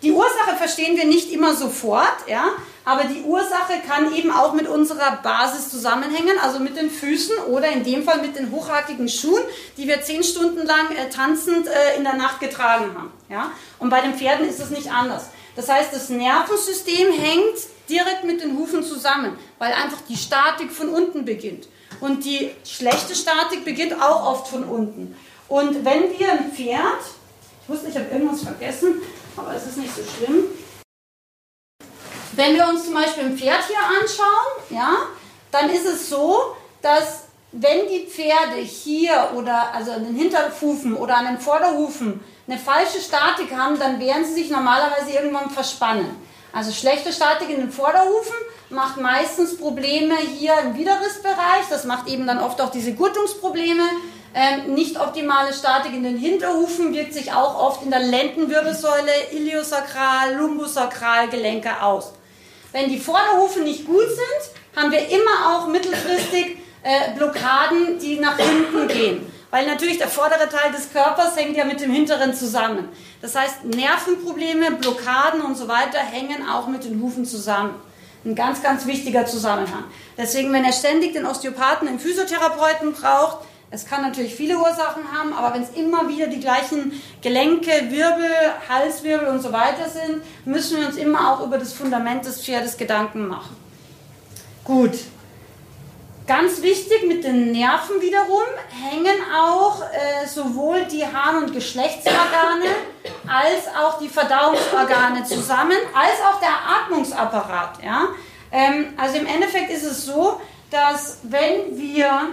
Die 0.04 0.12
Ursache 0.12 0.56
verstehen 0.56 0.96
wir 0.96 1.06
nicht 1.06 1.32
immer 1.32 1.56
sofort, 1.56 2.28
ja, 2.28 2.50
aber 2.84 3.04
die 3.04 3.22
Ursache 3.22 3.74
kann 3.86 4.14
eben 4.14 4.30
auch 4.30 4.54
mit 4.54 4.66
unserer 4.66 5.16
Basis 5.22 5.70
zusammenhängen, 5.70 6.38
also 6.40 6.58
mit 6.58 6.76
den 6.76 6.90
Füßen 6.90 7.36
oder 7.48 7.68
in 7.68 7.84
dem 7.84 8.02
Fall 8.02 8.20
mit 8.20 8.36
den 8.36 8.50
hochhackigen 8.50 9.08
Schuhen, 9.08 9.42
die 9.76 9.86
wir 9.86 10.02
zehn 10.02 10.24
Stunden 10.24 10.66
lang 10.66 10.90
äh, 10.96 11.08
tanzend 11.08 11.68
äh, 11.68 11.96
in 11.96 12.04
der 12.04 12.14
Nacht 12.14 12.40
getragen 12.40 12.94
haben. 12.96 13.12
Ja? 13.28 13.52
Und 13.78 13.90
bei 13.90 14.00
den 14.00 14.14
Pferden 14.14 14.48
ist 14.48 14.60
es 14.60 14.70
nicht 14.70 14.90
anders. 14.90 15.26
Das 15.54 15.68
heißt, 15.68 15.92
das 15.92 16.08
Nervensystem 16.08 17.12
hängt 17.12 17.58
direkt 17.88 18.24
mit 18.24 18.40
den 18.40 18.56
Hufen 18.56 18.82
zusammen, 18.82 19.36
weil 19.58 19.72
einfach 19.72 20.00
die 20.08 20.16
Statik 20.16 20.72
von 20.72 20.88
unten 20.88 21.24
beginnt. 21.24 21.68
Und 22.00 22.24
die 22.24 22.50
schlechte 22.64 23.14
Statik 23.14 23.64
beginnt 23.64 24.00
auch 24.00 24.26
oft 24.26 24.48
von 24.48 24.64
unten. 24.64 25.14
Und 25.48 25.84
wenn 25.84 26.18
wir 26.18 26.32
ein 26.32 26.52
Pferd, 26.52 27.00
ich 27.62 27.68
wusste, 27.68 27.88
ich 27.88 27.94
habe 27.94 28.06
irgendwas 28.10 28.42
vergessen, 28.42 29.02
aber 29.36 29.54
es 29.54 29.66
ist 29.66 29.76
nicht 29.76 29.94
so 29.94 30.02
schlimm. 30.02 30.44
Wenn 32.34 32.54
wir 32.54 32.66
uns 32.66 32.84
zum 32.84 32.94
Beispiel 32.94 33.24
ein 33.24 33.36
Pferd 33.36 33.60
hier 33.66 34.00
anschauen, 34.00 34.70
ja, 34.70 34.96
dann 35.50 35.68
ist 35.68 35.86
es 35.86 36.08
so, 36.08 36.56
dass 36.80 37.24
wenn 37.52 37.86
die 37.88 38.06
Pferde 38.06 38.56
hier 38.56 39.32
oder 39.36 39.74
also 39.74 39.92
an 39.92 40.04
den 40.04 40.16
Hinterhufen 40.16 40.96
oder 40.96 41.18
an 41.18 41.26
den 41.26 41.38
Vorderhufen 41.38 42.20
eine 42.48 42.58
falsche 42.58 43.00
Statik 43.00 43.54
haben, 43.54 43.78
dann 43.78 44.00
werden 44.00 44.24
sie 44.24 44.32
sich 44.32 44.50
normalerweise 44.50 45.10
irgendwann 45.10 45.50
verspannen. 45.50 46.16
Also 46.54 46.72
schlechte 46.72 47.12
Statik 47.12 47.50
in 47.50 47.60
den 47.60 47.72
Vorderhufen 47.72 48.34
macht 48.70 48.98
meistens 48.98 49.58
Probleme 49.58 50.16
hier 50.16 50.54
im 50.64 50.74
Widerrissbereich. 50.74 51.68
Das 51.68 51.84
macht 51.84 52.08
eben 52.08 52.26
dann 52.26 52.40
oft 52.40 52.60
auch 52.60 52.70
diese 52.70 52.94
Gurtungsprobleme. 52.94 53.82
Ähm, 54.34 54.72
nicht 54.74 54.98
optimale 54.98 55.52
Statik 55.52 55.92
in 55.92 56.04
den 56.04 56.16
Hinterhufen 56.16 56.94
wirkt 56.94 57.12
sich 57.12 57.32
auch 57.32 57.58
oft 57.58 57.82
in 57.82 57.90
der 57.90 58.00
Lendenwirbelsäule, 58.00 59.12
Iliosakral, 59.32 60.34
Lumbosakral, 60.36 61.28
Gelenke 61.28 61.82
aus. 61.82 62.12
Wenn 62.72 62.88
die 62.88 62.98
Vorderhufe 62.98 63.60
nicht 63.60 63.86
gut 63.86 64.08
sind, 64.08 64.76
haben 64.76 64.90
wir 64.90 65.08
immer 65.08 65.56
auch 65.56 65.68
mittelfristig 65.68 66.56
äh, 66.82 67.12
Blockaden, 67.16 67.98
die 67.98 68.18
nach 68.18 68.38
hinten 68.38 68.88
gehen. 68.88 69.32
Weil 69.50 69.66
natürlich 69.66 69.98
der 69.98 70.08
vordere 70.08 70.48
Teil 70.48 70.72
des 70.72 70.90
Körpers 70.90 71.36
hängt 71.36 71.56
ja 71.56 71.66
mit 71.66 71.80
dem 71.80 71.92
hinteren 71.92 72.32
zusammen. 72.32 72.88
Das 73.20 73.34
heißt, 73.34 73.64
Nervenprobleme, 73.64 74.72
Blockaden 74.72 75.42
und 75.42 75.56
so 75.56 75.68
weiter 75.68 75.98
hängen 75.98 76.48
auch 76.48 76.66
mit 76.66 76.84
den 76.84 77.00
Hufen 77.02 77.26
zusammen. 77.26 77.74
Ein 78.24 78.34
ganz, 78.34 78.62
ganz 78.62 78.86
wichtiger 78.86 79.26
Zusammenhang. 79.26 79.84
Deswegen, 80.16 80.52
wenn 80.52 80.64
er 80.64 80.72
ständig 80.72 81.12
den 81.12 81.26
Osteopathen, 81.26 81.88
den 81.88 81.98
Physiotherapeuten 81.98 82.94
braucht, 82.94 83.44
es 83.72 83.86
kann 83.86 84.02
natürlich 84.02 84.34
viele 84.34 84.58
Ursachen 84.58 85.02
haben, 85.12 85.32
aber 85.32 85.54
wenn 85.54 85.62
es 85.62 85.70
immer 85.70 86.06
wieder 86.06 86.26
die 86.26 86.40
gleichen 86.40 87.02
Gelenke, 87.22 87.70
Wirbel, 87.88 88.30
Halswirbel 88.68 89.28
und 89.28 89.40
so 89.40 89.50
weiter 89.50 89.88
sind, 89.88 90.22
müssen 90.44 90.78
wir 90.78 90.86
uns 90.86 90.96
immer 90.96 91.32
auch 91.32 91.44
über 91.44 91.56
das 91.56 91.72
Fundament 91.72 92.26
des 92.26 92.44
Pferdes 92.44 92.76
Gedanken 92.76 93.26
machen. 93.26 93.56
Gut. 94.64 94.92
Ganz 96.26 96.62
wichtig 96.62 97.08
mit 97.08 97.24
den 97.24 97.50
Nerven 97.50 98.00
wiederum 98.00 98.44
hängen 98.90 99.16
auch 99.34 99.82
äh, 99.82 100.26
sowohl 100.28 100.84
die 100.84 101.04
Harn- 101.04 101.42
und 101.42 101.52
Geschlechtsorgane 101.52 102.66
als 103.26 103.66
auch 103.76 103.98
die 103.98 104.08
Verdauungsorgane 104.08 105.24
zusammen, 105.24 105.78
als 105.94 106.20
auch 106.28 106.38
der 106.40 106.50
Atmungsapparat. 106.84 107.82
Ja? 107.82 108.08
Ähm, 108.52 108.92
also 108.98 109.16
im 109.16 109.26
Endeffekt 109.26 109.70
ist 109.70 109.84
es 109.84 110.04
so, 110.04 110.40
dass 110.70 111.18
wenn 111.24 111.76
wir 111.76 112.28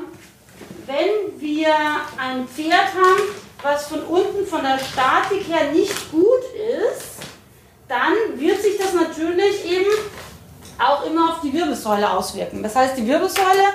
wenn 0.89 1.39
wir 1.39 1.75
ein 2.17 2.48
Pferd 2.48 2.88
haben, 2.96 3.22
was 3.62 3.88
von 3.88 4.01
unten 4.01 4.46
von 4.48 4.63
der 4.63 4.79
Statik 4.79 5.48
her 5.48 5.72
nicht 5.72 6.12
gut 6.12 6.43
ist, 6.88 7.19
dann 7.88 8.13
wird 8.36 8.60
sich 8.60 8.77
das 8.79 8.93
natürlich 8.93 9.72
eben 9.72 9.91
auch 10.79 11.05
immer 11.05 11.29
auf 11.29 11.41
die 11.41 11.53
Wirbelsäule 11.53 12.10
auswirken. 12.10 12.63
Das 12.63 12.75
heißt, 12.75 12.98
die 12.98 13.05
Wirbelsäule 13.05 13.65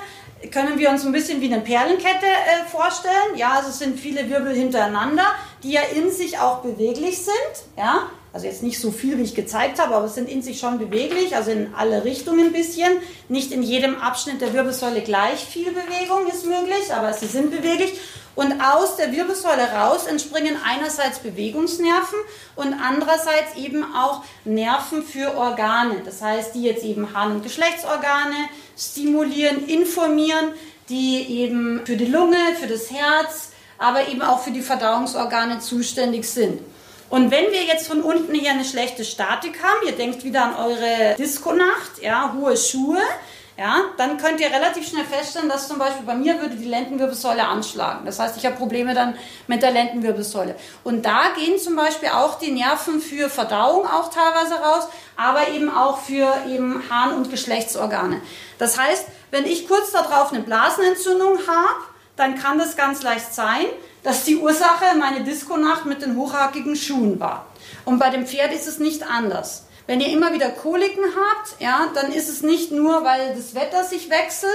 können 0.51 0.77
wir 0.77 0.91
uns 0.91 1.05
ein 1.05 1.13
bisschen 1.13 1.41
wie 1.41 1.53
eine 1.53 1.63
Perlenkette 1.63 2.27
äh, 2.27 2.69
vorstellen. 2.69 3.37
Ja, 3.37 3.53
also 3.53 3.69
es 3.69 3.79
sind 3.79 3.99
viele 3.99 4.29
Wirbel 4.29 4.53
hintereinander, 4.53 5.27
die 5.63 5.73
ja 5.73 5.83
in 5.95 6.11
sich 6.11 6.39
auch 6.39 6.59
beweglich 6.59 7.19
sind. 7.19 7.65
Ja, 7.77 8.11
also 8.35 8.47
jetzt 8.47 8.65
nicht 8.65 8.81
so 8.81 8.91
viel, 8.91 9.17
wie 9.17 9.23
ich 9.23 9.37
gezeigt 9.37 9.79
habe, 9.79 9.95
aber 9.95 10.07
es 10.07 10.17
sind 10.17 10.29
in 10.29 10.43
sich 10.43 10.59
schon 10.59 10.81
beweglich, 10.81 11.37
also 11.37 11.53
in 11.53 11.73
alle 11.73 12.05
Richtungen 12.05 12.47
ein 12.47 12.53
bisschen. 12.53 12.91
Nicht 13.29 13.53
in 13.53 13.63
jedem 13.63 13.97
Abschnitt 13.97 14.41
der 14.41 14.53
Wirbelsäule 14.53 15.03
gleich 15.03 15.39
viel 15.39 15.71
Bewegung 15.71 16.27
ist 16.27 16.45
möglich, 16.45 16.93
aber 16.93 17.13
sie 17.13 17.29
sind 17.29 17.53
beweglich. 17.53 17.93
Und 18.35 18.61
aus 18.61 18.97
der 18.97 19.13
Wirbelsäule 19.13 19.71
raus 19.71 20.07
entspringen 20.07 20.57
einerseits 20.65 21.21
Bewegungsnerven 21.21 22.19
und 22.57 22.75
andererseits 22.75 23.55
eben 23.57 23.85
auch 23.95 24.25
Nerven 24.45 25.05
für 25.05 25.37
Organe. 25.37 26.03
Das 26.05 26.21
heißt, 26.21 26.57
die 26.57 26.65
jetzt 26.65 26.83
eben 26.83 27.15
Harn- 27.15 27.37
und 27.37 27.45
Geschlechtsorgane 27.45 28.49
stimulieren, 28.77 29.69
informieren, 29.69 30.55
die 30.89 31.25
eben 31.39 31.83
für 31.87 31.97
die 31.97 32.07
Lunge, 32.07 32.39
für 32.61 32.67
das 32.67 32.91
Herz, 32.91 33.51
aber 33.79 34.09
eben 34.09 34.23
auch 34.23 34.41
für 34.41 34.51
die 34.51 34.61
Verdauungsorgane 34.61 35.61
zuständig 35.61 36.25
sind. 36.29 36.61
Und 37.15 37.31
wenn 37.31 37.53
wir 37.53 37.63
jetzt 37.63 37.87
von 37.87 38.03
unten 38.03 38.35
hier 38.35 38.51
eine 38.51 38.65
schlechte 38.65 39.05
Statik 39.05 39.63
haben, 39.63 39.87
ihr 39.87 39.93
denkt 39.93 40.25
wieder 40.25 40.47
an 40.47 40.57
eure 40.57 41.15
Diskonacht, 41.17 42.03
ja, 42.03 42.35
hohe 42.37 42.57
Schuhe, 42.57 42.99
ja, 43.57 43.83
dann 43.99 44.19
könnt 44.19 44.41
ihr 44.41 44.49
relativ 44.49 44.89
schnell 44.89 45.05
feststellen, 45.05 45.49
dass 45.49 45.69
zum 45.69 45.79
Beispiel 45.79 46.05
bei 46.05 46.17
mir 46.17 46.41
würde 46.41 46.57
die 46.57 46.65
Lendenwirbelsäule 46.65 47.47
anschlagen. 47.47 48.05
Das 48.05 48.19
heißt, 48.19 48.37
ich 48.37 48.45
habe 48.45 48.57
Probleme 48.57 48.95
dann 48.95 49.17
mit 49.47 49.63
der 49.63 49.71
Lendenwirbelsäule. 49.71 50.57
Und 50.83 51.07
da 51.07 51.29
gehen 51.39 51.57
zum 51.57 51.77
Beispiel 51.77 52.09
auch 52.09 52.41
die 52.41 52.51
Nerven 52.51 53.01
für 53.01 53.31
Verdauung 53.31 53.87
auch 53.87 54.11
teilweise 54.11 54.55
raus, 54.55 54.89
aber 55.17 55.47
eben 55.51 55.71
auch 55.71 55.99
für 55.99 56.35
eben 56.49 56.83
Harn- 56.91 57.15
und 57.15 57.31
Geschlechtsorgane. 57.31 58.21
Das 58.59 58.77
heißt, 58.77 59.07
wenn 59.31 59.47
ich 59.47 59.69
kurz 59.69 59.93
darauf 59.93 60.33
eine 60.33 60.43
Blasenentzündung 60.43 61.39
habe, 61.47 61.81
dann 62.17 62.37
kann 62.37 62.59
das 62.59 62.77
ganz 62.77 63.05
leicht 63.05 63.33
sein, 63.33 63.67
dass 64.05 64.25
die 64.25 64.37
Ursache 64.37 64.97
meine 64.97 65.25
Diskonacht 65.25 65.87
mit 65.87 66.03
den 66.03 66.17
hochhackigen 66.17 66.77
Schuhen 66.77 67.19
war. 67.19 67.47
Und 67.85 67.99
bei 67.99 68.11
dem 68.11 68.27
Pferd 68.27 68.53
ist 68.53 68.69
es 68.69 68.79
nicht 68.79 69.03
anders. 69.03 69.67
Wenn 69.87 70.01
ihr 70.01 70.09
immer 70.09 70.33
wieder 70.33 70.51
Koliken 70.51 71.05
habt, 71.05 71.61
ja, 71.61 71.89
dann 71.95 72.13
ist 72.13 72.29
es 72.29 72.43
nicht 72.43 72.71
nur, 72.71 73.03
weil 73.03 73.35
das 73.35 73.55
Wetter 73.55 73.83
sich 73.83 74.11
wechselt, 74.11 74.51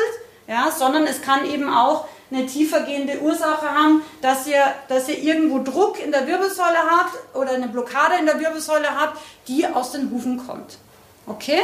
ja, 0.48 0.72
sondern 0.72 1.06
es 1.06 1.22
kann 1.22 1.46
eben 1.46 1.72
auch 1.72 2.08
eine 2.32 2.46
tiefergehende 2.46 3.22
Ursache 3.22 3.70
haben, 3.70 4.04
dass 4.22 4.48
ihr, 4.48 4.62
dass 4.88 5.10
ihr 5.10 5.18
irgendwo 5.18 5.60
Druck 5.60 6.04
in 6.04 6.12
der 6.12 6.28
Wirbelsäule 6.28 6.78
habt 6.78 7.36
oder 7.36 7.52
eine 7.52 7.68
Blockade 7.68 8.16
in 8.20 8.28
der 8.28 8.40
Wirbelsäule 8.40 9.00
habt, 9.00 9.20
die 9.48 9.68
aus 9.68 9.92
den 9.92 10.12
Hufen 10.12 10.46
kommt. 10.46 10.78
Okay? 11.26 11.62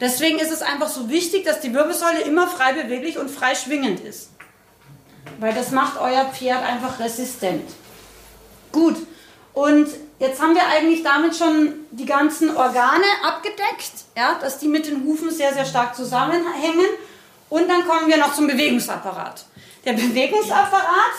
Deswegen 0.00 0.40
ist 0.40 0.52
es 0.52 0.62
einfach 0.62 0.88
so 0.88 1.08
wichtig, 1.08 1.44
dass 1.44 1.60
die 1.60 1.72
Wirbelsäule 1.72 2.22
immer 2.22 2.48
frei 2.48 2.72
beweglich 2.72 3.18
und 3.18 3.30
frei 3.30 3.54
schwingend 3.54 4.00
ist 4.00 4.32
weil 5.38 5.54
das 5.54 5.70
macht 5.70 6.00
euer 6.00 6.24
Pferd 6.26 6.62
einfach 6.64 6.98
resistent. 7.00 7.68
Gut, 8.70 8.96
und 9.54 9.88
jetzt 10.18 10.40
haben 10.40 10.54
wir 10.54 10.66
eigentlich 10.66 11.02
damit 11.02 11.36
schon 11.36 11.74
die 11.90 12.06
ganzen 12.06 12.56
Organe 12.56 13.04
abgedeckt, 13.22 13.92
ja, 14.16 14.38
dass 14.40 14.58
die 14.58 14.68
mit 14.68 14.86
den 14.86 15.04
Hufen 15.04 15.30
sehr, 15.30 15.52
sehr 15.52 15.66
stark 15.66 15.94
zusammenhängen. 15.94 16.86
Und 17.50 17.68
dann 17.68 17.86
kommen 17.86 18.08
wir 18.08 18.16
noch 18.16 18.34
zum 18.34 18.46
Bewegungsapparat. 18.46 19.44
Der 19.84 19.92
Bewegungsapparat, 19.92 21.12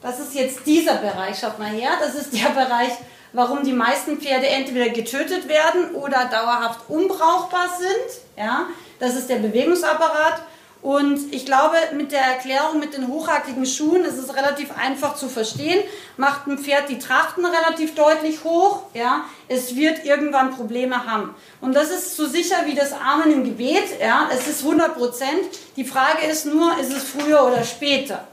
das 0.00 0.20
ist 0.20 0.34
jetzt 0.34 0.60
dieser 0.64 0.94
Bereich, 0.94 1.38
schaut 1.38 1.58
mal 1.58 1.68
her, 1.68 1.90
das 2.00 2.14
ist 2.14 2.32
der 2.32 2.48
Bereich, 2.50 2.92
warum 3.32 3.62
die 3.62 3.72
meisten 3.72 4.18
Pferde 4.18 4.46
entweder 4.46 4.88
getötet 4.88 5.48
werden 5.48 5.94
oder 5.94 6.24
dauerhaft 6.26 6.88
unbrauchbar 6.88 7.68
sind. 7.78 8.22
Ja, 8.38 8.66
das 8.98 9.16
ist 9.16 9.28
der 9.28 9.36
Bewegungsapparat. 9.36 10.40
Und 10.86 11.34
ich 11.34 11.44
glaube, 11.44 11.74
mit 11.96 12.12
der 12.12 12.20
Erklärung 12.20 12.78
mit 12.78 12.96
den 12.96 13.08
hochhackigen 13.08 13.66
Schuhen 13.66 14.04
ist 14.04 14.18
es 14.18 14.36
relativ 14.36 14.70
einfach 14.70 15.16
zu 15.16 15.28
verstehen. 15.28 15.82
Macht 16.16 16.46
ein 16.46 16.58
Pferd 16.58 16.88
die 16.88 17.00
Trachten 17.00 17.44
relativ 17.44 17.96
deutlich 17.96 18.44
hoch, 18.44 18.82
ja, 18.94 19.24
es 19.48 19.74
wird 19.74 20.04
irgendwann 20.04 20.54
Probleme 20.54 21.04
haben. 21.04 21.34
Und 21.60 21.74
das 21.74 21.90
ist 21.90 22.14
so 22.14 22.28
sicher 22.28 22.58
wie 22.66 22.76
das 22.76 22.92
Amen 22.92 23.32
im 23.32 23.42
Gebet, 23.42 24.00
ja, 24.00 24.28
es 24.32 24.46
ist 24.46 24.62
100 24.62 24.96
Prozent. 24.96 25.42
Die 25.74 25.84
Frage 25.84 26.24
ist 26.24 26.46
nur, 26.46 26.78
ist 26.78 26.92
es 26.92 27.02
früher 27.02 27.42
oder 27.44 27.64
später? 27.64 28.24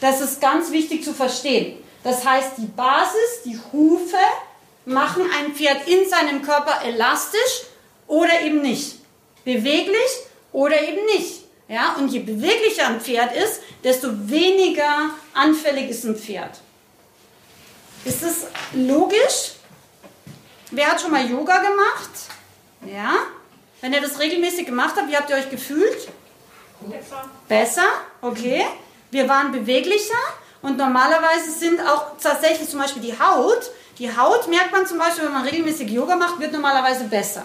Das 0.00 0.20
ist 0.20 0.40
ganz 0.40 0.70
wichtig 0.70 1.02
zu 1.02 1.12
verstehen. 1.12 1.76
Das 2.04 2.24
heißt, 2.24 2.52
die 2.58 2.66
Basis, 2.66 3.42
die 3.44 3.58
Hufe 3.72 4.16
machen 4.84 5.24
ein 5.40 5.56
Pferd 5.56 5.88
in 5.88 6.08
seinem 6.08 6.42
Körper 6.42 6.84
elastisch 6.84 7.64
oder 8.06 8.42
eben 8.42 8.62
nicht. 8.62 9.00
Beweglich 9.44 10.25
oder 10.56 10.80
eben 10.80 11.04
nicht. 11.04 11.44
Ja, 11.68 11.96
und 11.98 12.08
je 12.08 12.20
beweglicher 12.20 12.86
ein 12.86 13.00
Pferd 13.00 13.36
ist, 13.36 13.60
desto 13.84 14.08
weniger 14.30 15.10
anfällig 15.34 15.90
ist 15.90 16.04
ein 16.04 16.16
Pferd. 16.16 16.60
Ist 18.06 18.22
das 18.22 18.46
logisch? 18.72 19.56
Wer 20.70 20.86
hat 20.90 21.00
schon 21.00 21.10
mal 21.10 21.28
Yoga 21.28 21.58
gemacht? 21.58 22.10
Ja? 22.90 23.16
Wenn 23.82 23.92
ihr 23.92 24.00
das 24.00 24.18
regelmäßig 24.18 24.64
gemacht 24.64 24.94
habt, 24.96 25.10
wie 25.10 25.16
habt 25.16 25.28
ihr 25.28 25.36
euch 25.36 25.50
gefühlt? 25.50 26.08
Besser. 26.80 27.30
Besser? 27.48 27.88
Okay. 28.22 28.64
Wir 29.10 29.28
waren 29.28 29.52
beweglicher 29.52 30.14
und 30.62 30.78
normalerweise 30.78 31.50
sind 31.50 31.80
auch 31.80 32.12
tatsächlich 32.22 32.70
zum 32.70 32.80
Beispiel 32.80 33.02
die 33.02 33.18
Haut, 33.18 33.70
die 33.98 34.16
Haut 34.16 34.48
merkt 34.48 34.72
man 34.72 34.86
zum 34.86 34.98
Beispiel, 34.98 35.24
wenn 35.24 35.32
man 35.32 35.44
regelmäßig 35.44 35.90
Yoga 35.90 36.16
macht, 36.16 36.38
wird 36.38 36.52
normalerweise 36.52 37.04
besser. 37.04 37.44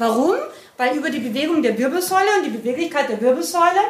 Warum? 0.00 0.34
weil 0.80 0.96
über 0.96 1.10
die 1.10 1.18
Bewegung 1.18 1.62
der 1.62 1.76
Wirbelsäule 1.76 2.38
und 2.38 2.46
die 2.46 2.56
Beweglichkeit 2.56 3.10
der 3.10 3.20
Wirbelsäule 3.20 3.82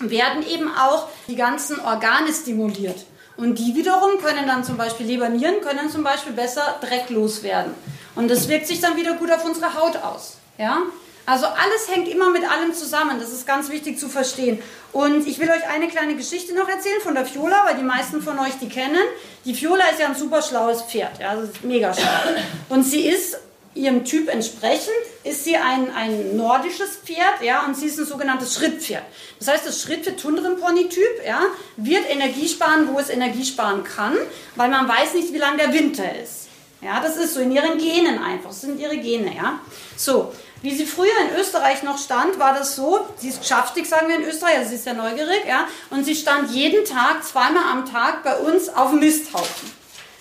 werden 0.00 0.42
eben 0.48 0.74
auch 0.74 1.08
die 1.28 1.36
ganzen 1.36 1.78
Organe 1.80 2.32
stimuliert. 2.32 3.04
Und 3.36 3.58
die 3.58 3.74
wiederum 3.74 4.12
können 4.18 4.46
dann 4.46 4.64
zum 4.64 4.78
Beispiel 4.78 5.04
Leber, 5.04 5.28
Nieren, 5.28 5.60
können 5.60 5.90
zum 5.90 6.02
Beispiel 6.02 6.32
besser 6.32 6.76
drecklos 6.80 7.42
werden. 7.42 7.74
Und 8.14 8.30
das 8.30 8.48
wirkt 8.48 8.66
sich 8.66 8.80
dann 8.80 8.96
wieder 8.96 9.12
gut 9.12 9.30
auf 9.30 9.44
unsere 9.44 9.74
Haut 9.78 9.96
aus. 9.96 10.38
Ja? 10.56 10.78
Also 11.26 11.44
alles 11.44 11.94
hängt 11.94 12.08
immer 12.08 12.30
mit 12.30 12.50
allem 12.50 12.72
zusammen. 12.72 13.20
Das 13.20 13.30
ist 13.30 13.46
ganz 13.46 13.68
wichtig 13.68 13.98
zu 13.98 14.08
verstehen. 14.08 14.58
Und 14.92 15.26
ich 15.26 15.38
will 15.38 15.50
euch 15.50 15.68
eine 15.68 15.88
kleine 15.88 16.16
Geschichte 16.16 16.54
noch 16.54 16.68
erzählen 16.68 17.02
von 17.02 17.14
der 17.14 17.26
Fiola, 17.26 17.66
weil 17.66 17.76
die 17.76 17.82
meisten 17.82 18.22
von 18.22 18.38
euch 18.38 18.54
die 18.58 18.70
kennen. 18.70 19.04
Die 19.44 19.52
Fiola 19.52 19.84
ist 19.90 20.00
ja 20.00 20.06
ein 20.06 20.14
super 20.14 20.40
schlaues 20.40 20.80
Pferd. 20.80 21.20
Ja, 21.20 21.28
also 21.28 21.46
mega 21.62 21.92
schlau. 21.92 22.40
Und 22.70 22.84
sie 22.84 23.06
ist 23.06 23.36
ihrem 23.74 24.04
Typ 24.04 24.28
entsprechend 24.28 24.90
ist 25.24 25.44
sie 25.44 25.56
ein, 25.56 25.90
ein 25.94 26.36
nordisches 26.36 26.96
Pferd, 26.96 27.42
ja, 27.42 27.64
und 27.64 27.76
sie 27.76 27.86
ist 27.86 27.98
ein 27.98 28.06
sogenanntes 28.06 28.54
Schrittpferd. 28.54 29.04
Das 29.38 29.48
heißt, 29.48 29.66
das 29.66 29.82
Schrittpferd 29.82 30.20
Tundrenpony-Typ, 30.20 31.26
ja, 31.26 31.42
wird 31.76 32.10
Energie 32.10 32.48
sparen, 32.48 32.88
wo 32.92 32.98
es 32.98 33.08
Energie 33.08 33.44
sparen 33.44 33.84
kann, 33.84 34.16
weil 34.56 34.68
man 34.68 34.88
weiß 34.88 35.14
nicht, 35.14 35.32
wie 35.32 35.38
lang 35.38 35.56
der 35.56 35.72
Winter 35.72 36.04
ist. 36.20 36.48
Ja, 36.80 37.00
das 37.00 37.16
ist 37.16 37.34
so 37.34 37.40
in 37.40 37.52
ihren 37.52 37.78
Genen 37.78 38.18
einfach. 38.18 38.50
Das 38.50 38.62
sind 38.62 38.80
ihre 38.80 38.96
Gene, 38.98 39.36
ja. 39.36 39.60
So, 39.96 40.32
wie 40.62 40.74
sie 40.74 40.84
früher 40.84 41.12
in 41.28 41.40
Österreich 41.40 41.84
noch 41.84 41.96
stand, 41.96 42.40
war 42.40 42.54
das 42.54 42.74
so, 42.74 43.06
sie 43.16 43.28
ist 43.28 43.46
schaftig, 43.46 43.86
sagen 43.86 44.08
wir 44.08 44.16
in 44.16 44.24
Österreich, 44.24 44.58
also 44.58 44.70
sie 44.70 44.76
ist 44.76 44.86
ja 44.86 44.94
neugierig, 44.94 45.44
ja, 45.46 45.66
und 45.90 46.04
sie 46.04 46.16
stand 46.16 46.50
jeden 46.50 46.84
Tag, 46.84 47.24
zweimal 47.24 47.64
am 47.70 47.86
Tag 47.86 48.24
bei 48.24 48.36
uns 48.36 48.68
auf 48.68 48.90
dem 48.90 48.98
Misthaufen. 48.98 49.70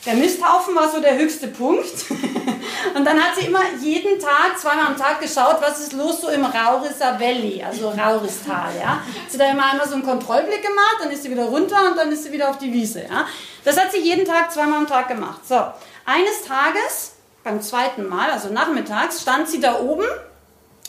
Der 0.05 0.15
Misthaufen 0.15 0.73
war 0.73 0.91
so 0.91 0.99
der 0.99 1.17
höchste 1.17 1.47
Punkt. 1.47 1.85
Und 2.95 3.05
dann 3.05 3.21
hat 3.21 3.35
sie 3.35 3.45
immer 3.45 3.61
jeden 3.79 4.19
Tag, 4.19 4.57
zweimal 4.59 4.87
am 4.87 4.97
Tag 4.97 5.19
geschaut, 5.21 5.57
was 5.59 5.79
ist 5.79 5.93
los 5.93 6.21
so 6.21 6.29
im 6.29 6.45
Raurisser 6.45 7.19
Valley, 7.19 7.63
also 7.63 7.89
Rauristal. 7.89 8.71
Ja. 8.79 8.89
Hat 8.89 9.29
sie 9.29 9.37
da 9.37 9.49
immer 9.49 9.71
einmal 9.71 9.87
so 9.87 9.95
einen 9.95 10.03
Kontrollblick 10.03 10.61
gemacht, 10.61 10.97
dann 11.01 11.11
ist 11.11 11.23
sie 11.23 11.31
wieder 11.31 11.45
runter 11.45 11.89
und 11.89 11.97
dann 11.97 12.11
ist 12.11 12.23
sie 12.23 12.31
wieder 12.31 12.49
auf 12.49 12.57
die 12.57 12.71
Wiese. 12.71 13.01
Ja. 13.01 13.27
Das 13.63 13.79
hat 13.79 13.91
sie 13.91 13.99
jeden 13.99 14.25
Tag, 14.25 14.51
zweimal 14.51 14.79
am 14.79 14.87
Tag 14.87 15.07
gemacht. 15.07 15.47
So, 15.47 15.55
eines 16.05 16.43
Tages, 16.45 17.13
beim 17.43 17.61
zweiten 17.61 18.07
Mal, 18.07 18.31
also 18.31 18.49
nachmittags, 18.49 19.21
stand 19.21 19.49
sie 19.49 19.59
da 19.59 19.79
oben 19.79 20.05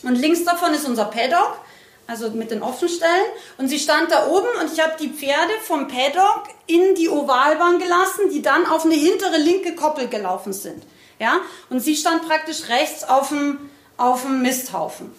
und 0.03 0.15
links 0.15 0.43
davon 0.43 0.73
ist 0.73 0.85
unser 0.85 1.05
Paddock 1.05 1.59
also 2.07 2.29
mit 2.31 2.51
den 2.51 2.61
Offenstellen. 2.61 3.25
Und 3.57 3.69
sie 3.69 3.79
stand 3.79 4.11
da 4.11 4.27
oben 4.27 4.47
und 4.61 4.71
ich 4.71 4.79
habe 4.79 4.93
die 4.99 5.09
Pferde 5.09 5.53
vom 5.61 5.87
Paddock 5.87 6.49
in 6.67 6.95
die 6.95 7.09
Ovalbahn 7.09 7.79
gelassen, 7.79 8.29
die 8.31 8.41
dann 8.41 8.65
auf 8.65 8.85
eine 8.85 8.95
hintere 8.95 9.37
linke 9.37 9.75
Koppel 9.75 10.07
gelaufen 10.07 10.53
sind. 10.53 10.83
Ja? 11.19 11.39
Und 11.69 11.79
sie 11.79 11.95
stand 11.95 12.27
praktisch 12.27 12.69
rechts 12.69 13.03
auf 13.03 13.29
dem, 13.29 13.69
auf 13.97 14.23
dem 14.23 14.41
Misthaufen. 14.41 15.11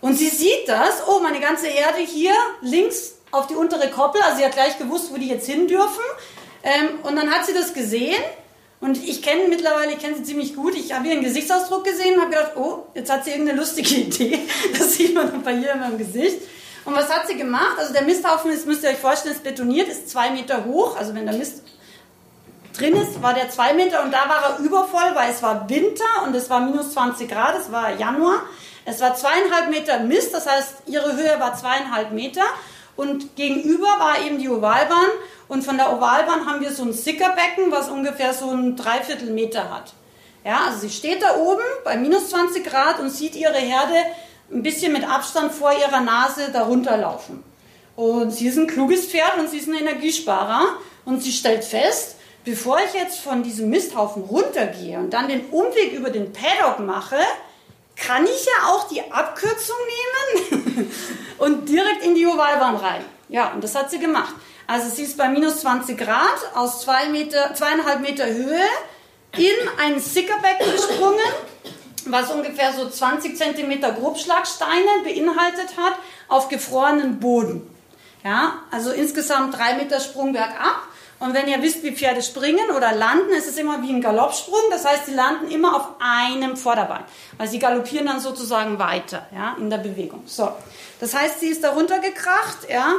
Und 0.00 0.16
sie 0.16 0.28
sieht 0.28 0.66
das, 0.66 1.06
oh, 1.06 1.20
meine 1.20 1.40
ganze 1.40 1.68
Herde 1.68 2.00
hier 2.00 2.34
links 2.60 3.14
auf 3.30 3.46
die 3.46 3.54
untere 3.54 3.88
Koppel, 3.88 4.20
also 4.22 4.38
sie 4.38 4.44
hat 4.44 4.52
gleich 4.52 4.78
gewusst, 4.78 5.12
wo 5.12 5.16
die 5.16 5.28
jetzt 5.28 5.46
hin 5.46 5.68
dürfen. 5.68 6.02
Ähm, 6.64 6.98
und 7.02 7.16
dann 7.16 7.30
hat 7.30 7.46
sie 7.46 7.54
das 7.54 7.72
gesehen 7.72 8.22
und 8.82 8.98
ich 8.98 9.22
kenne 9.22 9.46
mittlerweile, 9.48 9.92
ich 9.92 9.98
kenne 10.00 10.16
sie 10.16 10.24
ziemlich 10.24 10.56
gut. 10.56 10.74
Ich 10.74 10.92
habe 10.92 11.06
ihren 11.06 11.22
Gesichtsausdruck 11.22 11.84
gesehen 11.84 12.14
und 12.14 12.22
habe 12.22 12.30
gedacht, 12.30 12.56
oh, 12.56 12.86
jetzt 12.94 13.12
hat 13.12 13.24
sie 13.24 13.30
irgendeine 13.30 13.60
lustige 13.60 13.94
Idee. 13.94 14.40
Das 14.76 14.94
sieht 14.94 15.14
man 15.14 15.40
bei 15.42 15.52
ihr 15.52 15.72
immer 15.72 15.86
im 15.86 15.98
Gesicht. 15.98 16.38
Und 16.84 16.96
was 16.96 17.08
hat 17.08 17.28
sie 17.28 17.36
gemacht? 17.36 17.78
Also 17.78 17.92
der 17.92 18.02
Misthaufen 18.02 18.50
ist, 18.50 18.66
müsst 18.66 18.82
ihr 18.82 18.90
euch 18.90 18.96
vorstellen, 18.96 19.36
ist 19.36 19.44
betoniert, 19.44 19.86
ist 19.86 20.10
zwei 20.10 20.30
Meter 20.30 20.64
hoch. 20.64 20.96
Also 20.96 21.14
wenn 21.14 21.26
der 21.26 21.36
Mist 21.36 21.62
drin 22.72 22.94
ist, 22.94 23.22
war 23.22 23.34
der 23.34 23.50
zwei 23.50 23.72
Meter 23.74 24.02
und 24.02 24.12
da 24.12 24.28
war 24.28 24.58
er 24.58 24.64
übervoll, 24.64 25.14
weil 25.14 25.30
es 25.30 25.42
war 25.42 25.68
Winter 25.68 26.24
und 26.24 26.34
es 26.34 26.48
war 26.50 26.60
minus 26.60 26.92
20 26.92 27.28
Grad, 27.28 27.56
es 27.58 27.70
war 27.70 27.94
Januar. 27.94 28.42
Es 28.84 29.00
war 29.00 29.14
zweieinhalb 29.14 29.70
Meter 29.70 30.00
Mist, 30.00 30.34
das 30.34 30.46
heißt, 30.46 30.82
ihre 30.86 31.16
Höhe 31.16 31.38
war 31.38 31.54
zweieinhalb 31.54 32.10
Meter 32.12 32.42
und 32.96 33.36
gegenüber 33.36 33.86
war 33.86 34.20
eben 34.26 34.38
die 34.38 34.48
Ovalbahn 34.48 35.08
und 35.48 35.62
von 35.64 35.76
der 35.76 35.92
Ovalbahn 35.92 36.46
haben 36.46 36.60
wir 36.60 36.72
so 36.72 36.82
ein 36.82 36.92
Sickerbecken, 36.92 37.70
was 37.70 37.88
ungefähr 37.88 38.34
so 38.34 38.50
ein 38.50 38.76
Dreiviertel 38.76 39.30
Meter 39.30 39.70
hat. 39.70 39.92
Ja, 40.44 40.64
also 40.66 40.80
sie 40.80 40.90
steht 40.90 41.22
da 41.22 41.36
oben 41.36 41.62
bei 41.84 41.96
minus 41.96 42.30
20 42.30 42.64
Grad 42.64 42.98
und 42.98 43.10
sieht 43.10 43.36
ihre 43.36 43.58
Herde 43.58 43.94
ein 44.52 44.62
bisschen 44.62 44.92
mit 44.92 45.08
Abstand 45.08 45.52
vor 45.52 45.72
ihrer 45.72 46.00
Nase 46.00 46.50
darunter 46.52 46.96
laufen. 46.96 47.44
Und 47.94 48.32
sie 48.32 48.48
ist 48.48 48.58
ein 48.58 48.66
kluges 48.66 49.06
Pferd 49.06 49.38
und 49.38 49.48
sie 49.48 49.58
ist 49.58 49.68
ein 49.68 49.76
Energiesparer 49.76 50.76
und 51.04 51.22
sie 51.22 51.32
stellt 51.32 51.64
fest, 51.64 52.16
bevor 52.44 52.78
ich 52.80 52.94
jetzt 52.94 53.20
von 53.20 53.42
diesem 53.42 53.70
Misthaufen 53.70 54.24
runtergehe 54.24 54.98
und 54.98 55.10
dann 55.10 55.28
den 55.28 55.46
Umweg 55.50 55.92
über 55.92 56.10
den 56.10 56.32
Paddock 56.32 56.80
mache, 56.80 57.18
kann 57.96 58.24
ich 58.24 58.46
ja 58.46 58.68
auch 58.68 58.88
die 58.88 59.12
Abkürzung 59.12 59.76
nehmen 60.50 60.90
und 61.38 61.68
direkt 61.68 62.04
in 62.04 62.14
die 62.14 62.26
Ovalbahn 62.26 62.76
rein. 62.76 63.04
Ja, 63.28 63.52
und 63.52 63.62
das 63.62 63.74
hat 63.74 63.90
sie 63.90 63.98
gemacht. 63.98 64.34
Also 64.66 64.88
sie 64.90 65.02
ist 65.02 65.16
bei 65.16 65.28
minus 65.28 65.60
20 65.60 65.98
Grad 65.98 66.54
aus 66.54 66.82
zwei 66.82 67.08
Meter, 67.08 67.54
zweieinhalb 67.54 68.00
Meter 68.00 68.26
Höhe 68.26 68.64
in 69.36 69.54
ein 69.78 70.00
Sickerbecken 70.00 70.72
gesprungen, 70.72 71.18
was 72.06 72.30
ungefähr 72.30 72.72
so 72.72 72.88
20 72.88 73.36
Zentimeter 73.36 73.92
Grobschlagsteine 73.92 75.02
beinhaltet 75.04 75.76
hat, 75.76 75.94
auf 76.28 76.48
gefrorenen 76.48 77.20
Boden. 77.20 77.68
Ja, 78.24 78.58
also 78.70 78.92
insgesamt 78.92 79.56
drei 79.56 79.74
Meter 79.74 80.00
Sprung 80.00 80.32
bergab. 80.32 80.82
Und 81.22 81.34
wenn 81.34 81.46
ihr 81.46 81.62
wisst, 81.62 81.84
wie 81.84 81.92
Pferde 81.92 82.20
springen 82.20 82.70
oder 82.76 82.92
landen, 82.92 83.30
ist 83.30 83.46
es 83.48 83.56
immer 83.56 83.80
wie 83.80 83.90
ein 83.90 84.00
Galoppsprung. 84.00 84.58
Das 84.72 84.84
heißt, 84.84 85.06
sie 85.06 85.14
landen 85.14 85.52
immer 85.52 85.76
auf 85.76 85.88
einem 86.00 86.56
Vorderbein, 86.56 87.04
weil 87.38 87.46
sie 87.46 87.60
galoppieren 87.60 88.06
dann 88.06 88.18
sozusagen 88.18 88.80
weiter 88.80 89.28
ja, 89.32 89.56
in 89.56 89.70
der 89.70 89.78
Bewegung. 89.78 90.24
So, 90.26 90.50
das 90.98 91.14
heißt, 91.14 91.38
sie 91.38 91.46
ist 91.46 91.62
da 91.62 91.70
runtergekracht, 91.70 92.68
ja, 92.68 92.94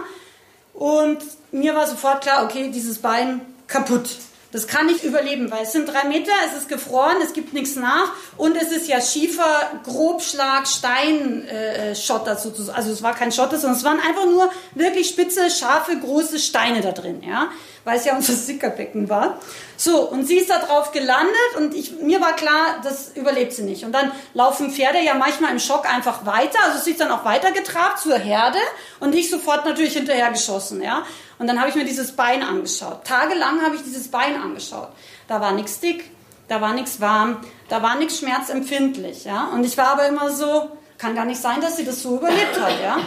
und 0.74 1.18
mir 1.52 1.76
war 1.76 1.86
sofort 1.86 2.22
klar, 2.22 2.46
okay, 2.46 2.72
dieses 2.72 3.00
Bein 3.00 3.42
kaputt. 3.68 4.10
Das 4.54 4.68
kann 4.68 4.86
nicht 4.86 5.04
überleben, 5.04 5.52
weil 5.52 5.64
es 5.64 5.72
sind 5.72 5.90
drei 5.90 6.04
Meter, 6.04 6.32
es 6.48 6.56
ist 6.56 6.70
gefroren, 6.70 7.18
es 7.24 7.34
gibt 7.34 7.54
nichts 7.54 7.76
nach 7.76 8.14
und 8.38 8.56
es 8.56 8.72
ist 8.72 8.88
ja 8.88 9.02
Schiefer, 9.02 9.82
Grobschlag, 9.84 10.68
Steinschotter 10.68 12.32
äh, 12.34 12.40
sozusagen. 12.40 12.78
Also 12.78 12.92
es 12.92 13.02
war 13.02 13.16
kein 13.16 13.32
Schotter, 13.32 13.58
sondern 13.58 13.78
es 13.78 13.84
waren 13.84 14.00
einfach 14.00 14.26
nur 14.28 14.50
wirklich 14.76 15.10
spitze, 15.10 15.50
scharfe, 15.50 15.98
große 15.98 16.38
Steine 16.38 16.82
da 16.82 16.92
drin, 16.92 17.22
ja 17.24 17.50
weil 17.84 17.98
es 17.98 18.06
ja 18.06 18.16
unser 18.16 18.34
Sickerbecken 18.34 19.10
war. 19.10 19.38
So, 19.78 20.02
und 20.02 20.26
sie 20.26 20.38
ist 20.38 20.50
da 20.50 20.60
drauf 20.60 20.92
gelandet 20.92 21.34
und 21.58 21.74
ich, 21.74 22.00
mir 22.00 22.22
war 22.22 22.36
klar, 22.36 22.80
das 22.84 23.12
überlebt 23.16 23.54
sie 23.54 23.64
nicht. 23.64 23.84
Und 23.84 23.92
dann 23.92 24.12
laufen 24.34 24.72
Pferde 24.72 25.00
ja 25.02 25.14
manchmal 25.14 25.52
im 25.52 25.60
Schock 25.60 25.92
einfach 25.92 26.26
weiter, 26.26 26.60
also 26.66 26.84
sie 26.84 26.92
ist 26.92 27.02
dann 27.02 27.12
auch 27.12 27.26
weitergetrabt 27.26 28.00
zur 28.00 28.18
Herde 28.18 28.60
und 29.00 29.14
ich 29.14 29.30
sofort 29.30 29.66
natürlich 29.66 29.94
hinterher 29.94 30.32
geschossen, 30.32 30.82
ja. 30.82 31.04
Und 31.40 31.48
dann 31.48 31.60
habe 31.60 31.70
ich 31.70 31.76
mir 31.76 31.86
dieses 31.86 32.14
Bein 32.14 32.44
angeschaut. 32.44 33.04
Tagelang 33.04 33.62
habe 33.64 33.76
ich 33.76 33.84
dieses 33.84 34.10
Bein 34.10 34.42
angeschaut. 34.42 34.90
Da 35.28 35.42
war 35.42 35.52
nichts 35.52 35.80
dick, 35.80 36.10
da 36.48 36.62
war 36.62 36.74
nichts 36.74 37.02
warm, 37.02 37.38
da 37.70 37.82
war 37.82 37.96
nichts 37.96 38.20
schmerzempfindlich, 38.20 39.26
ja. 39.26 39.50
Und 39.54 39.64
ich 39.66 39.78
war 39.78 39.88
aber 39.88 40.08
immer 40.08 40.30
so, 40.30 40.70
kann 40.98 41.16
gar 41.16 41.26
nicht 41.26 41.42
sein, 41.42 41.60
dass 41.60 41.76
sie 41.76 41.86
das 41.86 42.02
so 42.02 42.18
überlebt 42.18 42.60
hat, 42.62 42.82
ja. 42.82 43.00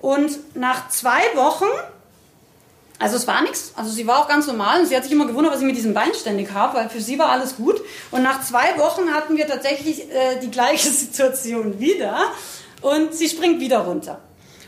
Und 0.00 0.56
nach 0.56 0.88
zwei 0.88 1.22
Wochen 1.34 1.66
also 2.98 3.16
es 3.16 3.26
war 3.26 3.42
nichts. 3.42 3.72
Also 3.76 3.90
sie 3.90 4.06
war 4.06 4.20
auch 4.20 4.28
ganz 4.28 4.46
normal 4.46 4.80
und 4.80 4.86
sie 4.86 4.96
hat 4.96 5.02
sich 5.02 5.12
immer 5.12 5.26
gewundert, 5.26 5.52
was 5.52 5.60
ich 5.60 5.66
mit 5.66 5.76
diesem 5.76 5.94
Bein 5.94 6.14
ständig 6.14 6.52
habe, 6.52 6.78
weil 6.78 6.88
für 6.88 7.00
sie 7.00 7.18
war 7.18 7.30
alles 7.30 7.56
gut. 7.56 7.80
Und 8.10 8.22
nach 8.22 8.42
zwei 8.42 8.78
Wochen 8.78 9.12
hatten 9.12 9.36
wir 9.36 9.46
tatsächlich 9.46 10.10
äh, 10.10 10.38
die 10.42 10.50
gleiche 10.50 10.88
Situation 10.90 11.80
wieder 11.80 12.16
und 12.80 13.14
sie 13.14 13.28
springt 13.28 13.60
wieder 13.60 13.78
runter. 13.78 14.20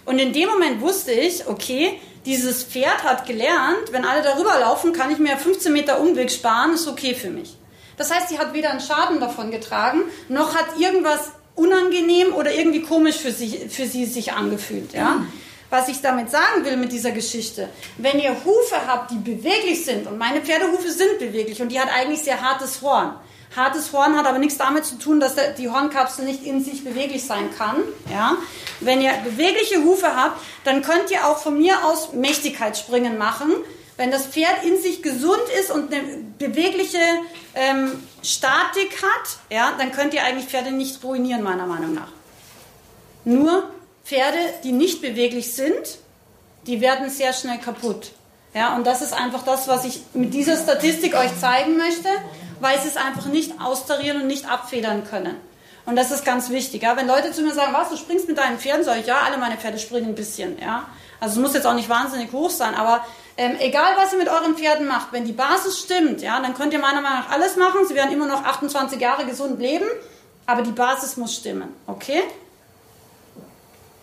Und 0.04 0.18
in 0.18 0.32
dem 0.32 0.48
Moment 0.48 0.80
wusste 0.80 1.12
ich, 1.12 1.46
okay, 1.46 2.00
dieses 2.24 2.64
Pferd 2.64 3.04
hat 3.04 3.26
gelernt, 3.26 3.92
wenn 3.92 4.04
alle 4.04 4.22
darüber 4.22 4.58
laufen, 4.58 4.92
kann 4.92 5.10
ich 5.10 5.18
mir 5.18 5.36
15 5.36 5.72
Meter 5.72 6.00
Umweg 6.00 6.30
sparen, 6.30 6.74
ist 6.74 6.88
okay 6.88 7.14
für 7.14 7.30
mich. 7.30 7.56
Das 7.96 8.12
heißt, 8.12 8.28
sie 8.28 8.38
hat 8.38 8.52
weder 8.52 8.70
einen 8.70 8.80
Schaden 8.80 9.20
davon 9.20 9.50
getragen, 9.50 10.02
noch 10.28 10.54
hat 10.54 10.78
irgendwas 10.78 11.32
unangenehm 11.54 12.34
oder 12.34 12.52
irgendwie 12.52 12.82
komisch 12.82 13.16
für 13.16 13.32
sie, 13.32 13.68
für 13.68 13.86
sie 13.86 14.04
sich 14.04 14.32
angefühlt. 14.32 14.92
Ja? 14.92 15.10
Mhm. 15.10 15.32
Was 15.70 15.88
ich 15.88 16.00
damit 16.00 16.31
sagen 16.31 16.64
will 16.64 16.76
mit 16.76 16.92
dieser 16.92 17.11
Geschichte, 17.11 17.68
wenn 17.98 18.20
ihr 18.20 18.31
Hufe 18.44 18.76
habt, 18.87 19.11
die 19.11 19.16
beweglich 19.16 19.85
sind, 19.85 20.07
und 20.07 20.18
meine 20.18 20.40
Pferdehufe 20.40 20.90
sind 20.90 21.18
beweglich 21.18 21.61
und 21.61 21.70
die 21.70 21.81
hat 21.81 21.88
eigentlich 21.92 22.20
sehr 22.20 22.40
hartes 22.40 22.83
Horn. 22.83 23.16
Hartes 23.57 23.92
Horn 23.92 24.16
hat 24.16 24.26
aber 24.26 24.38
nichts 24.38 24.59
damit 24.59 24.85
zu 24.85 24.96
tun, 24.98 25.18
dass 25.18 25.35
die 25.57 25.70
Hornkapsel 25.70 26.24
nicht 26.24 26.44
in 26.44 26.62
sich 26.62 26.85
beweglich 26.85 27.24
sein 27.24 27.48
kann. 27.57 27.76
Ja? 28.11 28.37
Wenn 28.81 29.00
ihr 29.00 29.12
bewegliche 29.24 29.83
Hufe 29.83 30.14
habt, 30.14 30.40
dann 30.64 30.83
könnt 30.83 31.11
ihr 31.11 31.26
auch 31.26 31.38
von 31.38 31.59
mir 31.59 31.85
aus 31.85 32.12
Mächtigkeitsspringen 32.12 33.16
machen. 33.16 33.52
Wenn 33.96 34.11
das 34.11 34.26
Pferd 34.26 34.62
in 34.62 34.81
sich 34.81 35.02
gesund 35.02 35.42
ist 35.59 35.70
und 35.70 35.92
eine 35.92 36.02
bewegliche 36.38 36.98
ähm, 37.55 37.92
Statik 38.22 39.02
hat, 39.02 39.38
ja, 39.50 39.72
dann 39.79 39.90
könnt 39.90 40.12
ihr 40.12 40.22
eigentlich 40.22 40.48
Pferde 40.48 40.70
nicht 40.70 41.02
ruinieren, 41.02 41.42
meiner 41.42 41.66
Meinung 41.66 41.94
nach. 41.94 42.09
Nur 43.24 43.70
Pferde, 44.07 44.38
die 44.62 44.71
nicht 44.71 45.03
beweglich 45.03 45.53
sind, 45.53 45.99
die 46.66 46.81
werden 46.81 47.11
sehr 47.11 47.33
schnell 47.33 47.59
kaputt. 47.59 48.12
Ja, 48.55 48.77
und 48.77 48.87
das 48.87 49.03
ist 49.03 49.12
einfach 49.12 49.42
das, 49.42 49.66
was 49.69 49.85
ich 49.85 50.01
mit 50.14 50.33
dieser 50.33 50.57
Statistik 50.57 51.14
euch 51.14 51.37
zeigen 51.38 51.77
möchte, 51.77 52.09
weil 52.61 52.81
sie 52.81 52.88
es 52.88 52.97
einfach 52.97 53.27
nicht 53.27 53.61
austarieren 53.61 54.23
und 54.23 54.29
nicht 54.29 54.49
abfedern 54.49 55.05
können. 55.05 55.37
Und 55.87 55.97
das 55.97 56.11
ist 56.11 56.25
ganz 56.25 56.51
wichtig. 56.51 56.83
Ja? 56.83 56.97
Wenn 56.97 57.07
Leute 57.07 57.33
zu 57.33 57.42
mir 57.42 57.53
sagen, 57.53 57.73
was, 57.75 57.90
du 57.90 57.97
springst 57.97 58.29
mit 58.29 58.38
deinen 58.38 58.59
Pferden, 58.59 58.85
sage 58.85 59.01
ich, 59.01 59.07
ja, 59.07 59.19
alle 59.27 59.38
meine 59.38 59.57
Pferde 59.57 59.79
springen 59.79 60.09
ein 60.09 60.14
bisschen. 60.14 60.59
Ja? 60.61 60.87
Also 61.21 61.35
es 61.35 61.42
muss 61.42 61.55
jetzt 61.55 61.66
auch 61.66 61.75
nicht 61.75 61.88
wahnsinnig 61.88 62.33
hoch 62.33 62.51
sein, 62.51 62.75
aber 62.75 63.05
ähm, 63.37 63.57
egal 63.59 63.95
was 63.97 64.12
ihr 64.12 64.19
mit 64.19 64.29
euren 64.29 64.57
Pferden 64.57 64.87
macht, 64.87 65.12
wenn 65.12 65.25
die 65.25 65.33
Basis 65.33 65.81
stimmt, 65.81 66.23
ja, 66.23 66.40
dann 66.40 66.55
könnt 66.55 66.73
ihr 66.73 66.79
meiner 66.79 67.03
Meinung 67.03 67.21
nach 67.21 67.31
alles 67.31 67.57
machen. 67.57 67.87
Sie 67.87 67.95
werden 67.95 68.12
immer 68.12 68.27
noch 68.27 68.45
28 68.45 69.01
Jahre 69.01 69.27
gesund 69.27 69.61
leben, 69.61 69.87
aber 70.47 70.62
die 70.62 70.73
Basis 70.73 71.16
muss 71.16 71.35
stimmen. 71.35 71.69
Okay? 71.87 72.23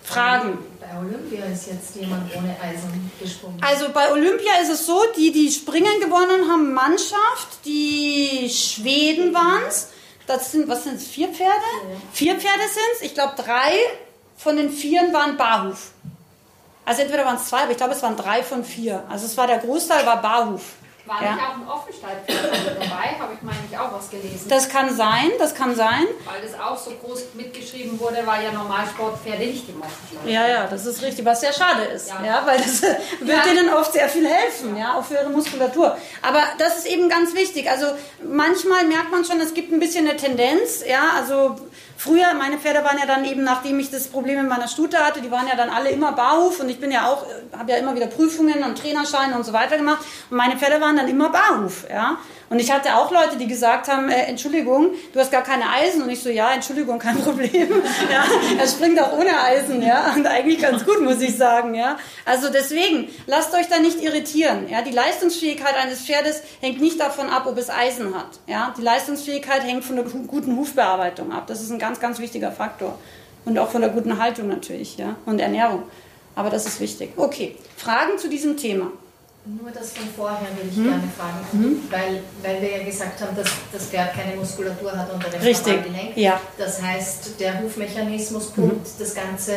Fragen. 0.04 0.58
Bei 0.80 1.00
Olympia 1.00 1.46
ist 1.46 1.68
jetzt 1.68 1.96
jemand 1.96 2.30
ohne 2.36 2.56
Eisen 2.62 3.12
gesprungen. 3.20 3.58
Also 3.62 3.90
bei 3.94 4.12
Olympia 4.12 4.54
ist 4.62 4.70
es 4.70 4.86
so, 4.86 5.02
die, 5.18 5.32
die 5.32 5.50
Springen 5.50 6.00
gewonnen 6.02 6.50
haben, 6.50 6.74
Mannschaft, 6.74 7.66
die 7.66 8.50
Schweden 8.50 9.34
waren 9.34 9.64
es, 9.68 9.90
Das 10.28 10.52
sind, 10.52 10.68
was 10.68 10.84
sind 10.84 10.96
es, 10.96 11.08
vier 11.08 11.30
Pferde? 11.30 11.52
Ja. 11.52 11.98
Vier 12.12 12.34
Pferde 12.36 12.64
sind 12.64 12.84
es. 12.96 13.02
Ich 13.02 13.14
glaube, 13.14 13.34
drei 13.36 13.72
von 14.38 14.56
den 14.58 14.70
vieren 14.70 15.14
waren 15.14 15.38
Barhuf. 15.38 15.92
Also 16.86 17.02
entweder 17.02 17.26
waren 17.26 17.38
es 17.38 17.46
zwei, 17.46 17.64
aber 17.64 17.72
ich 17.72 17.78
glaube, 17.78 17.94
es 17.94 18.04
waren 18.04 18.18
drei 18.18 18.44
von 18.44 18.64
vier. 18.64 19.04
Also 19.10 19.26
es 19.26 19.38
war 19.38 19.48
der 19.48 19.60
Großteil 19.60 20.06
war 20.06 20.22
Barhuf. 20.22 20.74
War 21.06 21.22
ja. 21.22 21.34
nicht 21.34 21.44
auch 21.44 21.56
ein 21.56 21.68
Offenstallpferd 21.68 22.78
dabei? 22.80 23.20
Habe 23.20 23.34
ich, 23.34 23.42
meine 23.42 23.58
ich, 23.70 23.78
auch 23.78 23.92
was 23.92 24.10
gelesen. 24.10 24.48
Das 24.48 24.70
kann 24.70 24.96
sein, 24.96 25.32
das 25.38 25.54
kann 25.54 25.76
sein. 25.76 26.06
Weil 26.24 26.42
das 26.42 26.58
auch 26.58 26.78
so 26.78 26.92
groß 26.92 27.34
mitgeschrieben 27.34 28.00
wurde, 28.00 28.26
weil 28.26 28.46
ja 28.46 28.54
Normalsportpferde 28.54 29.46
nicht 29.46 29.68
gemacht 29.68 29.92
werden. 30.12 30.30
Ja, 30.30 30.48
ja, 30.48 30.68
das 30.68 30.86
ist 30.86 31.02
richtig, 31.02 31.26
was 31.26 31.42
sehr 31.42 31.52
schade 31.52 31.84
ist. 31.84 32.08
Ja, 32.08 32.24
ja 32.26 32.44
weil 32.46 32.58
das 32.58 32.82
wird 33.20 33.30
ja. 33.30 33.44
denen 33.44 33.74
oft 33.74 33.92
sehr 33.92 34.08
viel 34.08 34.26
helfen, 34.26 34.78
ja. 34.78 34.98
auch 34.98 35.04
für 35.04 35.16
ihre 35.16 35.30
Muskulatur. 35.30 35.98
Aber 36.22 36.42
das 36.58 36.78
ist 36.78 36.88
eben 36.88 37.10
ganz 37.10 37.34
wichtig. 37.34 37.70
Also 37.70 37.88
manchmal 38.24 38.86
merkt 38.86 39.12
man 39.12 39.26
schon, 39.26 39.42
es 39.42 39.54
gibt 39.54 39.74
ein 39.74 39.82
bisschen 39.82 40.08
eine 40.08 40.16
Tendenz, 40.16 40.86
ja, 40.88 41.12
also 41.18 41.58
Früher, 42.04 42.34
meine 42.34 42.58
Pferde 42.58 42.84
waren 42.84 42.98
ja 42.98 43.06
dann 43.06 43.24
eben, 43.24 43.46
nachdem 43.46 43.80
ich 43.80 43.90
das 43.90 44.10
Problem 44.10 44.42
mit 44.42 44.50
meiner 44.50 44.68
Stute 44.68 44.98
hatte, 44.98 45.22
die 45.22 45.32
waren 45.32 45.48
ja 45.48 45.56
dann 45.56 45.70
alle 45.70 45.90
immer 45.90 46.12
Barhof 46.12 46.60
und 46.60 46.68
ich 46.68 46.78
bin 46.78 46.92
ja 46.92 47.08
auch, 47.08 47.26
habe 47.58 47.72
ja 47.72 47.78
immer 47.78 47.96
wieder 47.96 48.08
Prüfungen 48.08 48.62
und 48.62 48.78
Trainerscheine 48.78 49.38
und 49.38 49.46
so 49.46 49.54
weiter 49.54 49.78
gemacht 49.78 50.04
und 50.30 50.36
meine 50.36 50.58
Pferde 50.58 50.82
waren 50.82 50.98
dann 50.98 51.08
immer 51.08 51.30
Barhof, 51.30 51.86
ja. 51.90 52.18
Und 52.54 52.60
ich 52.60 52.72
hatte 52.72 52.96
auch 52.96 53.10
Leute, 53.10 53.36
die 53.38 53.48
gesagt 53.48 53.88
haben, 53.88 54.10
äh, 54.10 54.26
Entschuldigung, 54.26 54.90
du 55.12 55.20
hast 55.20 55.32
gar 55.32 55.42
keine 55.42 55.72
Eisen. 55.72 56.04
Und 56.04 56.12
ich 56.12 56.22
so, 56.22 56.30
ja, 56.30 56.54
Entschuldigung, 56.54 57.00
kein 57.00 57.18
Problem. 57.24 57.82
ja, 58.12 58.26
er 58.60 58.68
springt 58.68 59.02
auch 59.02 59.18
ohne 59.18 59.42
Eisen, 59.42 59.82
ja. 59.82 60.14
Und 60.16 60.28
eigentlich 60.28 60.62
ganz 60.62 60.86
gut, 60.86 61.02
muss 61.02 61.20
ich 61.20 61.36
sagen, 61.36 61.74
ja. 61.74 61.98
Also 62.26 62.52
deswegen, 62.52 63.10
lasst 63.26 63.56
euch 63.56 63.68
da 63.70 63.80
nicht 63.80 64.00
irritieren, 64.04 64.70
ja. 64.70 64.84
Die 64.84 64.92
Leistungsfähigkeit 64.92 65.76
eines 65.84 66.02
Pferdes 66.02 66.44
hängt 66.62 66.80
nicht 66.80 67.00
davon 67.00 67.28
ab, 67.32 67.48
ob 67.48 67.58
es 67.58 67.72
Eisen 67.72 68.14
hat, 68.16 68.40
ja. 68.46 68.72
Die 68.78 68.84
Leistungsfähigkeit 68.84 69.64
hängt 69.64 69.84
von 69.84 69.96
der 69.96 70.06
guten 70.06 70.56
Hufbearbeitung 70.56 71.32
ab. 71.32 71.48
Das 71.48 71.60
ist 71.60 71.72
ein 71.72 71.80
ganz, 71.80 72.00
ganz 72.00 72.20
wichtiger 72.20 72.52
Faktor. 72.52 73.00
Und 73.46 73.58
auch 73.58 73.72
von 73.72 73.82
der 73.82 73.90
guten 73.90 74.20
Haltung 74.22 74.48
natürlich, 74.48 75.00
ja. 75.00 75.16
Und 75.26 75.40
Ernährung. 75.40 75.82
Aber 76.36 76.52
das 76.52 76.68
ist 76.68 76.80
wichtig. 76.80 77.14
Okay, 77.18 77.56
Fragen 77.78 78.20
zu 78.20 78.30
diesem 78.30 78.58
Thema? 78.58 78.92
Nur 79.46 79.72
das 79.72 79.92
von 79.92 80.08
vorher 80.16 80.48
will 80.56 80.70
ich 80.72 80.78
hm? 80.78 80.86
gerne 80.86 81.04
fragen, 81.18 81.46
hm? 81.52 81.82
weil, 81.90 82.22
weil 82.42 82.62
wir 82.62 82.78
ja 82.78 82.84
gesagt 82.86 83.20
haben, 83.20 83.36
dass 83.36 83.52
das 83.74 83.88
Pferd 83.88 84.14
keine 84.14 84.38
Muskulatur 84.38 84.96
hat 84.96 85.14
unter 85.14 85.30
dem 85.30 85.42
Richtig. 85.42 85.82
Ja. 86.16 86.40
Das 86.58 86.82
heißt, 86.82 87.38
der 87.42 87.62
Hufmechanismus 87.62 88.52
pumpt 88.52 88.88
hm. 88.88 88.94
das 89.00 89.14
ganze 89.14 89.54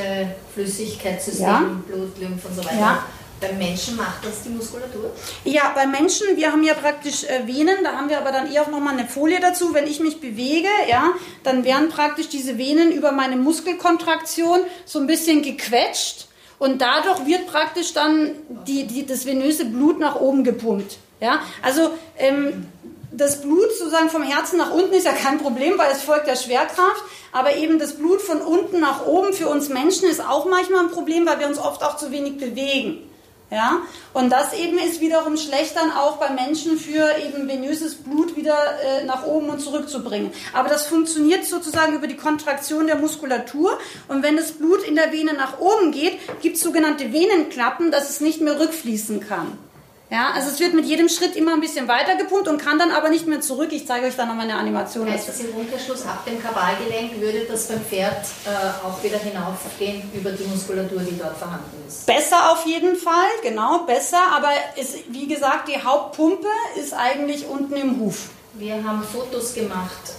Flüssigkeitssystem, 0.54 1.46
ja. 1.46 1.62
Blut, 1.86 2.18
Lymph 2.18 2.44
und 2.44 2.56
so 2.56 2.64
weiter. 2.64 2.80
Ja. 2.80 3.06
Beim 3.40 3.58
Menschen 3.58 3.96
macht 3.96 4.24
das 4.24 4.42
die 4.42 4.48
Muskulatur? 4.48 5.12
Ja, 5.44 5.70
beim 5.74 5.92
Menschen, 5.92 6.36
wir 6.36 6.50
haben 6.50 6.64
ja 6.64 6.74
praktisch 6.74 7.22
äh, 7.24 7.46
Venen, 7.46 7.84
da 7.84 7.92
haben 7.92 8.08
wir 8.08 8.18
aber 8.18 8.32
dann 8.32 8.50
eher 8.50 8.62
auch 8.62 8.70
nochmal 8.70 8.94
eine 8.94 9.06
Folie 9.06 9.38
dazu. 9.40 9.72
Wenn 9.72 9.86
ich 9.86 10.00
mich 10.00 10.20
bewege, 10.20 10.68
ja, 10.88 11.10
dann 11.44 11.62
werden 11.64 11.90
praktisch 11.90 12.28
diese 12.28 12.58
Venen 12.58 12.90
über 12.90 13.12
meine 13.12 13.36
Muskelkontraktion 13.36 14.60
so 14.84 14.98
ein 14.98 15.06
bisschen 15.06 15.42
gequetscht 15.42 16.26
und 16.58 16.80
dadurch 16.80 17.26
wird 17.26 17.46
praktisch 17.46 17.92
dann 17.92 18.30
die, 18.66 18.86
die, 18.86 19.06
das 19.06 19.26
venöse 19.26 19.66
Blut 19.66 19.98
nach 19.98 20.16
oben 20.16 20.44
gepumpt. 20.44 20.98
Ja? 21.20 21.40
Also 21.62 21.90
ähm, 22.18 22.66
das 23.12 23.40
Blut 23.40 23.72
sozusagen 23.78 24.10
vom 24.10 24.22
Herzen 24.22 24.58
nach 24.58 24.72
unten 24.72 24.92
ist 24.92 25.04
ja 25.04 25.12
kein 25.12 25.38
Problem, 25.38 25.78
weil 25.78 25.90
es 25.92 26.02
folgt 26.02 26.26
der 26.26 26.36
Schwerkraft. 26.36 27.02
Aber 27.32 27.56
eben 27.56 27.78
das 27.78 27.96
Blut 27.96 28.22
von 28.22 28.40
unten 28.40 28.80
nach 28.80 29.04
oben 29.04 29.34
für 29.34 29.48
uns 29.48 29.68
Menschen 29.68 30.08
ist 30.08 30.26
auch 30.26 30.46
manchmal 30.46 30.84
ein 30.84 30.90
Problem, 30.90 31.26
weil 31.26 31.38
wir 31.38 31.46
uns 31.46 31.58
oft 31.58 31.82
auch 31.82 31.96
zu 31.96 32.10
wenig 32.10 32.38
bewegen. 32.38 33.02
Ja? 33.50 33.80
Und 34.12 34.30
das 34.30 34.54
eben 34.54 34.78
ist 34.78 35.00
wiederum 35.00 35.36
schlecht 35.36 35.76
dann 35.76 35.92
auch 35.92 36.16
bei 36.16 36.30
Menschen 36.30 36.78
für 36.78 37.16
eben 37.24 37.48
venöses 37.48 37.94
Blut 37.94 38.36
wieder 38.36 38.56
äh, 38.82 39.04
nach 39.04 39.24
oben 39.24 39.50
und 39.50 39.60
zurück 39.60 39.88
zu 39.88 40.02
bringen. 40.02 40.32
Aber 40.52 40.68
das 40.68 40.86
funktioniert 40.86 41.44
sozusagen 41.44 41.94
über 41.94 42.08
die 42.08 42.16
Kontraktion 42.16 42.86
der 42.86 42.96
Muskulatur. 42.96 43.78
Und 44.08 44.22
wenn 44.22 44.36
das 44.36 44.52
Blut 44.52 44.82
in 44.82 44.96
der 44.96 45.12
Vene 45.12 45.34
nach 45.34 45.60
oben 45.60 45.92
geht, 45.92 46.18
gibt 46.42 46.56
es 46.56 46.62
sogenannte 46.62 47.12
Venenklappen, 47.12 47.90
dass 47.90 48.10
es 48.10 48.20
nicht 48.20 48.40
mehr 48.40 48.58
rückfließen 48.58 49.20
kann. 49.20 49.58
Ja, 50.08 50.30
also 50.34 50.50
es 50.50 50.60
wird 50.60 50.72
mit 50.72 50.84
jedem 50.84 51.08
Schritt 51.08 51.34
immer 51.34 51.54
ein 51.54 51.60
bisschen 51.60 51.88
weiter 51.88 52.14
gepumpt 52.14 52.46
und 52.46 52.58
kann 52.62 52.78
dann 52.78 52.92
aber 52.92 53.08
nicht 53.08 53.26
mehr 53.26 53.40
zurück. 53.40 53.70
Ich 53.72 53.88
zeige 53.88 54.06
euch 54.06 54.14
dann 54.14 54.28
nochmal 54.28 54.44
eine 54.44 54.56
Animation. 54.56 55.10
Heißt 55.10 55.28
das 55.28 55.40
im 55.40 55.50
Umkehrschluss 55.54 56.06
ab 56.06 56.24
dem 56.24 56.40
Kabalgelenk 56.40 57.20
würde 57.20 57.40
das 57.40 57.66
beim 57.66 57.80
Pferd 57.80 58.24
äh, 58.44 58.86
auch 58.86 59.02
wieder 59.02 59.18
hinaufgehen 59.18 60.08
über 60.14 60.30
die 60.30 60.44
Muskulatur, 60.44 61.00
die 61.00 61.18
dort 61.18 61.36
vorhanden 61.36 61.84
ist? 61.88 62.06
Besser 62.06 62.52
auf 62.52 62.64
jeden 62.66 62.94
Fall, 62.94 63.30
genau, 63.42 63.80
besser. 63.80 64.20
Aber 64.32 64.50
ist, 64.76 64.96
wie 65.08 65.26
gesagt, 65.26 65.68
die 65.68 65.82
Hauptpumpe 65.82 66.48
ist 66.80 66.94
eigentlich 66.94 67.46
unten 67.48 67.74
im 67.74 68.00
Huf. 68.00 68.28
Wir 68.54 68.74
haben 68.74 69.02
Fotos 69.02 69.54
gemacht 69.54 70.12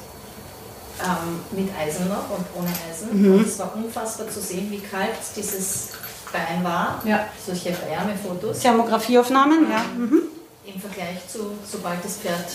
ähm, 1.01 1.39
mit 1.51 1.69
Eisen 1.79 2.09
noch 2.09 2.29
und 2.29 2.45
ohne 2.55 2.69
Eisen. 2.89 3.21
Mhm. 3.21 3.35
Und 3.35 3.47
es 3.47 3.57
war 3.57 3.73
unfassbar 3.73 4.29
zu 4.29 4.41
sehen, 4.41 4.69
wie 4.69 4.79
kalt 4.79 5.15
dieses 5.35 5.91
Bein 6.31 6.63
war. 6.63 7.01
Ja. 7.05 7.27
Solche 7.45 7.75
Wärmefotos. 7.87 8.59
Thermografieaufnahmen, 8.59 9.69
ja. 9.69 9.83
Mhm. 9.95 10.23
Im 10.65 10.81
Vergleich 10.81 11.27
zu, 11.27 11.51
sobald 11.69 12.03
das 12.03 12.17
Pferd 12.17 12.45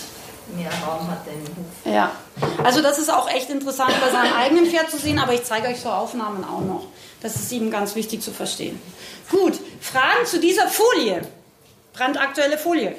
mehr 0.55 0.69
Raum 0.85 1.09
hat 1.09 1.25
im 1.27 1.41
Huf. 1.41 1.93
Ja, 1.93 2.11
also 2.63 2.81
das 2.81 2.99
ist 2.99 3.11
auch 3.11 3.29
echt 3.29 3.49
interessant 3.49 3.93
bei 4.01 4.11
seinem 4.11 4.33
eigenen 4.33 4.65
Pferd 4.65 4.89
zu 4.89 4.97
sehen, 4.97 5.19
aber 5.19 5.33
ich 5.33 5.43
zeige 5.43 5.67
euch 5.67 5.79
so 5.79 5.89
Aufnahmen 5.89 6.43
auch 6.43 6.61
noch. 6.61 6.85
Das 7.21 7.35
ist 7.35 7.51
eben 7.51 7.71
ganz 7.71 7.95
wichtig 7.95 8.21
zu 8.21 8.31
verstehen. 8.31 8.79
Gut, 9.31 9.59
Fragen 9.79 10.25
zu 10.25 10.39
dieser 10.39 10.67
Folie. 10.67 11.21
Brandaktuelle 11.93 12.57
Folie. 12.57 12.95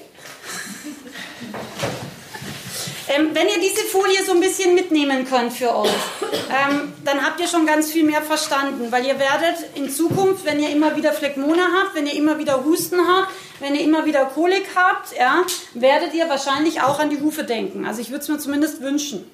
Ähm, 3.14 3.30
wenn 3.32 3.48
ihr 3.48 3.60
diese 3.60 3.84
Folie 3.84 4.24
so 4.24 4.32
ein 4.32 4.40
bisschen 4.40 4.74
mitnehmen 4.74 5.26
könnt 5.26 5.52
für 5.52 5.76
euch, 5.76 5.90
ähm, 6.22 6.92
dann 7.04 7.24
habt 7.24 7.40
ihr 7.40 7.46
schon 7.46 7.66
ganz 7.66 7.90
viel 7.90 8.04
mehr 8.04 8.22
verstanden, 8.22 8.90
weil 8.90 9.06
ihr 9.06 9.18
werdet 9.18 9.56
in 9.74 9.90
Zukunft, 9.90 10.44
wenn 10.44 10.60
ihr 10.60 10.70
immer 10.70 10.96
wieder 10.96 11.12
Phlegmone 11.12 11.62
habt, 11.62 11.94
wenn 11.94 12.06
ihr 12.06 12.14
immer 12.14 12.38
wieder 12.38 12.64
Husten 12.64 12.98
habt, 13.06 13.30
wenn 13.60 13.74
ihr 13.74 13.82
immer 13.82 14.04
wieder 14.04 14.24
Kolik 14.26 14.66
habt, 14.74 15.16
ja, 15.18 15.42
werdet 15.74 16.14
ihr 16.14 16.28
wahrscheinlich 16.28 16.80
auch 16.82 16.98
an 16.98 17.10
die 17.10 17.20
Hufe 17.20 17.44
denken. 17.44 17.86
Also 17.86 18.00
ich 18.00 18.10
würde 18.10 18.22
es 18.22 18.28
mir 18.28 18.38
zumindest 18.38 18.80
wünschen, 18.80 19.30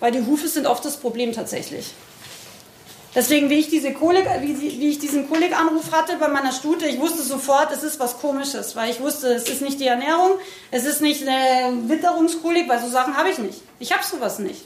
weil 0.00 0.12
die 0.12 0.26
Hufe 0.26 0.48
sind 0.48 0.66
oft 0.66 0.84
das 0.84 0.96
Problem 0.96 1.32
tatsächlich. 1.32 1.92
Deswegen, 3.14 3.50
wie 3.50 3.58
ich, 3.58 3.68
diese 3.68 3.92
Kolik, 3.92 4.24
wie, 4.40 4.58
wie 4.58 4.88
ich 4.88 4.98
diesen 4.98 5.28
Kolikanruf 5.28 5.92
hatte 5.92 6.16
bei 6.16 6.28
meiner 6.28 6.52
Stute, 6.52 6.86
ich 6.86 6.98
wusste 6.98 7.22
sofort, 7.22 7.70
es 7.70 7.82
ist 7.82 8.00
was 8.00 8.18
Komisches, 8.18 8.74
weil 8.74 8.90
ich 8.90 9.00
wusste, 9.00 9.34
es 9.34 9.48
ist 9.48 9.60
nicht 9.60 9.80
die 9.80 9.86
Ernährung, 9.86 10.30
es 10.70 10.86
ist 10.86 11.02
nicht 11.02 11.26
eine 11.28 11.88
Witterungskolik, 11.88 12.68
weil 12.68 12.80
so 12.80 12.88
Sachen 12.88 13.16
habe 13.16 13.28
ich 13.28 13.38
nicht. 13.38 13.60
Ich 13.78 13.92
habe 13.92 14.02
sowas 14.02 14.38
nicht. 14.38 14.64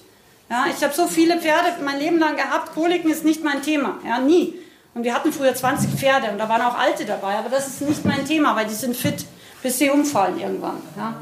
Ja, 0.48 0.66
ich 0.70 0.82
habe 0.84 0.94
so 0.94 1.08
viele 1.08 1.40
Pferde 1.40 1.70
mein 1.84 1.98
Leben 1.98 2.20
lang 2.20 2.36
gehabt, 2.36 2.72
Koliken 2.72 3.10
ist 3.10 3.24
nicht 3.24 3.42
mein 3.42 3.62
Thema, 3.62 3.98
ja, 4.06 4.20
nie. 4.20 4.54
Und 4.94 5.02
wir 5.02 5.12
hatten 5.12 5.32
früher 5.32 5.54
20 5.54 5.90
Pferde 5.90 6.30
und 6.30 6.38
da 6.38 6.48
waren 6.48 6.62
auch 6.62 6.78
alte 6.78 7.04
dabei, 7.04 7.34
aber 7.34 7.48
das 7.48 7.66
ist 7.66 7.82
nicht 7.82 8.04
mein 8.04 8.24
Thema, 8.24 8.54
weil 8.54 8.66
die 8.66 8.74
sind 8.74 8.96
fit, 8.96 9.26
bis 9.62 9.78
sie 9.78 9.90
umfallen 9.90 10.38
irgendwann. 10.38 10.80
Ja. 10.96 11.16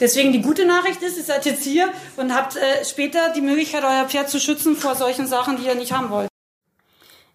Deswegen 0.00 0.32
die 0.32 0.42
gute 0.42 0.64
Nachricht 0.64 1.02
ist, 1.02 1.16
ihr 1.16 1.24
seid 1.24 1.44
jetzt 1.44 1.64
hier 1.64 1.88
und 2.16 2.34
habt 2.34 2.56
äh, 2.56 2.84
später 2.84 3.32
die 3.32 3.40
Möglichkeit, 3.40 3.82
euer 3.84 4.04
Pferd 4.04 4.30
zu 4.30 4.38
schützen 4.38 4.76
vor 4.76 4.94
solchen 4.94 5.26
Sachen, 5.26 5.56
die 5.56 5.66
ihr 5.66 5.74
nicht 5.74 5.92
haben 5.92 6.10
wollt. 6.10 6.28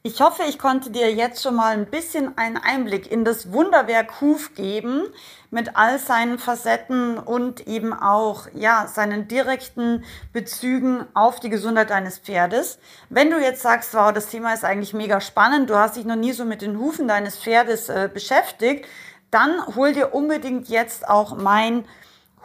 Ich 0.05 0.19
hoffe, 0.19 0.43
ich 0.49 0.59
konnte 0.59 0.91
dir 0.91 1.13
jetzt 1.13 1.41
schon 1.41 1.55
mal 1.55 1.71
ein 1.71 1.85
bisschen 1.85 2.37
einen 2.37 2.57
Einblick 2.57 3.09
in 3.09 3.23
das 3.23 3.53
Wunderwerk 3.53 4.19
Huf 4.19 4.53
geben, 4.53 5.03
mit 5.49 5.77
all 5.77 5.97
seinen 5.97 6.39
Facetten 6.39 7.17
und 7.17 7.67
eben 7.67 7.93
auch, 7.93 8.47
ja, 8.53 8.87
seinen 8.93 9.29
direkten 9.29 10.03
Bezügen 10.33 11.05
auf 11.13 11.39
die 11.39 11.49
Gesundheit 11.49 11.89
deines 11.89 12.17
Pferdes. 12.17 12.79
Wenn 13.09 13.29
du 13.29 13.39
jetzt 13.39 13.61
sagst, 13.61 13.93
wow, 13.93 14.11
das 14.11 14.27
Thema 14.27 14.53
ist 14.53 14.65
eigentlich 14.65 14.93
mega 14.93 15.21
spannend, 15.21 15.69
du 15.69 15.75
hast 15.77 15.95
dich 15.95 16.03
noch 16.03 16.17
nie 16.17 16.33
so 16.33 16.43
mit 16.43 16.61
den 16.61 16.79
Hufen 16.79 17.07
deines 17.07 17.37
Pferdes 17.37 17.87
äh, 17.87 18.09
beschäftigt, 18.13 18.85
dann 19.31 19.65
hol 19.73 19.93
dir 19.93 20.13
unbedingt 20.13 20.67
jetzt 20.67 21.07
auch 21.07 21.37
mein 21.37 21.85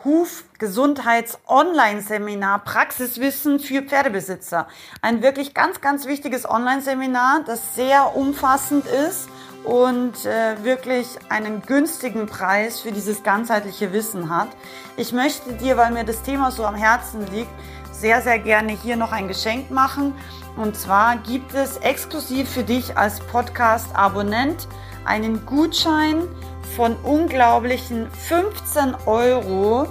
Huf 0.04 0.44
Gesundheits 0.58 1.40
Online-Seminar 1.48 2.61
Praxiswissen 2.61 3.58
für 3.58 3.82
Pferdebesitzer. 3.82 4.68
Ein 5.02 5.22
wirklich 5.22 5.54
ganz, 5.54 5.80
ganz 5.80 6.06
wichtiges 6.06 6.48
Online-Seminar, 6.48 7.42
das 7.44 7.74
sehr 7.74 8.14
umfassend 8.14 8.87
ist 8.87 9.28
und 9.64 10.24
äh, 10.24 10.62
wirklich 10.62 11.08
einen 11.30 11.62
günstigen 11.62 12.26
Preis 12.26 12.78
für 12.78 12.92
dieses 12.92 13.24
ganzheitliche 13.24 13.92
Wissen 13.92 14.30
hat. 14.30 14.48
Ich 14.96 15.12
möchte 15.12 15.54
dir, 15.54 15.76
weil 15.76 15.90
mir 15.90 16.04
das 16.04 16.22
Thema 16.22 16.52
so 16.52 16.64
am 16.64 16.76
Herzen 16.76 17.26
liegt, 17.32 17.50
sehr, 17.90 18.22
sehr 18.22 18.38
gerne 18.38 18.72
hier 18.72 18.96
noch 18.96 19.11
ein 19.11 19.26
Geschenk 19.26 19.72
machen. 19.72 20.14
Und 20.56 20.76
zwar 20.76 21.16
gibt 21.16 21.54
es 21.54 21.76
exklusiv 21.78 22.48
für 22.48 22.62
dich 22.62 22.96
als 22.96 23.18
Podcast-Abonnent 23.18 24.68
einen 25.04 25.44
Gutschein 25.44 26.28
von 26.76 26.96
unglaublichen 27.02 28.11
15 28.11 28.94
Euro, 29.07 29.87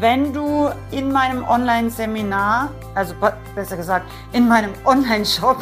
wenn 0.00 0.32
du 0.32 0.70
in 0.90 1.12
meinem 1.12 1.44
Online-Seminar, 1.46 2.70
also 2.94 3.14
besser 3.54 3.76
gesagt 3.76 4.06
in 4.32 4.48
meinem 4.48 4.72
Online-Shop 4.84 5.58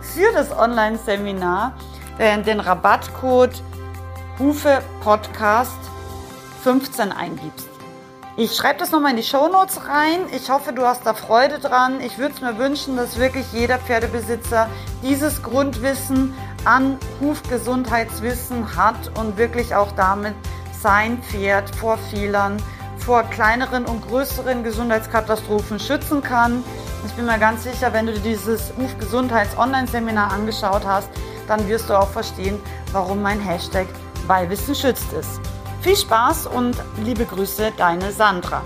für 0.00 0.32
das 0.32 0.56
Online-Seminar 0.56 1.74
äh, 2.18 2.40
den 2.42 2.60
Rabattcode 2.60 3.62
Hufe 4.38 4.82
Podcast 5.02 5.78
15 6.62 7.12
eingibst. 7.12 7.68
Ich 8.38 8.54
schreibe 8.54 8.78
das 8.78 8.90
nochmal 8.90 9.12
in 9.12 9.16
die 9.16 9.22
Shownotes 9.22 9.88
rein. 9.88 10.20
Ich 10.34 10.50
hoffe, 10.50 10.74
du 10.74 10.82
hast 10.82 11.06
da 11.06 11.14
Freude 11.14 11.58
dran. 11.58 12.02
Ich 12.02 12.18
würde 12.18 12.34
es 12.34 12.42
mir 12.42 12.58
wünschen, 12.58 12.94
dass 12.94 13.18
wirklich 13.18 13.50
jeder 13.54 13.78
Pferdebesitzer 13.78 14.68
dieses 15.02 15.42
Grundwissen 15.42 16.34
an 16.66 16.98
Hufgesundheitswissen 17.20 18.76
hat 18.76 19.16
und 19.18 19.36
wirklich 19.38 19.74
auch 19.74 19.92
damit 19.92 20.34
sein 20.82 21.22
Pferd 21.22 21.74
vor 21.74 21.96
Fehlern, 21.96 22.56
vor 22.98 23.22
kleineren 23.22 23.84
und 23.86 24.06
größeren 24.08 24.64
Gesundheitskatastrophen 24.64 25.78
schützen 25.78 26.22
kann. 26.22 26.64
Ich 27.06 27.12
bin 27.12 27.26
mir 27.26 27.38
ganz 27.38 27.62
sicher, 27.62 27.92
wenn 27.92 28.06
du 28.06 28.12
dir 28.12 28.20
dieses 28.20 28.72
Hufgesundheits-Online-Seminar 28.76 30.32
angeschaut 30.32 30.84
hast, 30.84 31.08
dann 31.46 31.66
wirst 31.68 31.88
du 31.88 31.94
auch 31.94 32.08
verstehen, 32.08 32.58
warum 32.92 33.22
mein 33.22 33.40
Hashtag 33.40 33.86
Beiwissen 34.26 34.74
schützt 34.74 35.12
ist. 35.12 35.40
Viel 35.82 35.96
Spaß 35.96 36.48
und 36.48 36.76
liebe 37.04 37.24
Grüße, 37.24 37.72
deine 37.76 38.10
Sandra. 38.10 38.62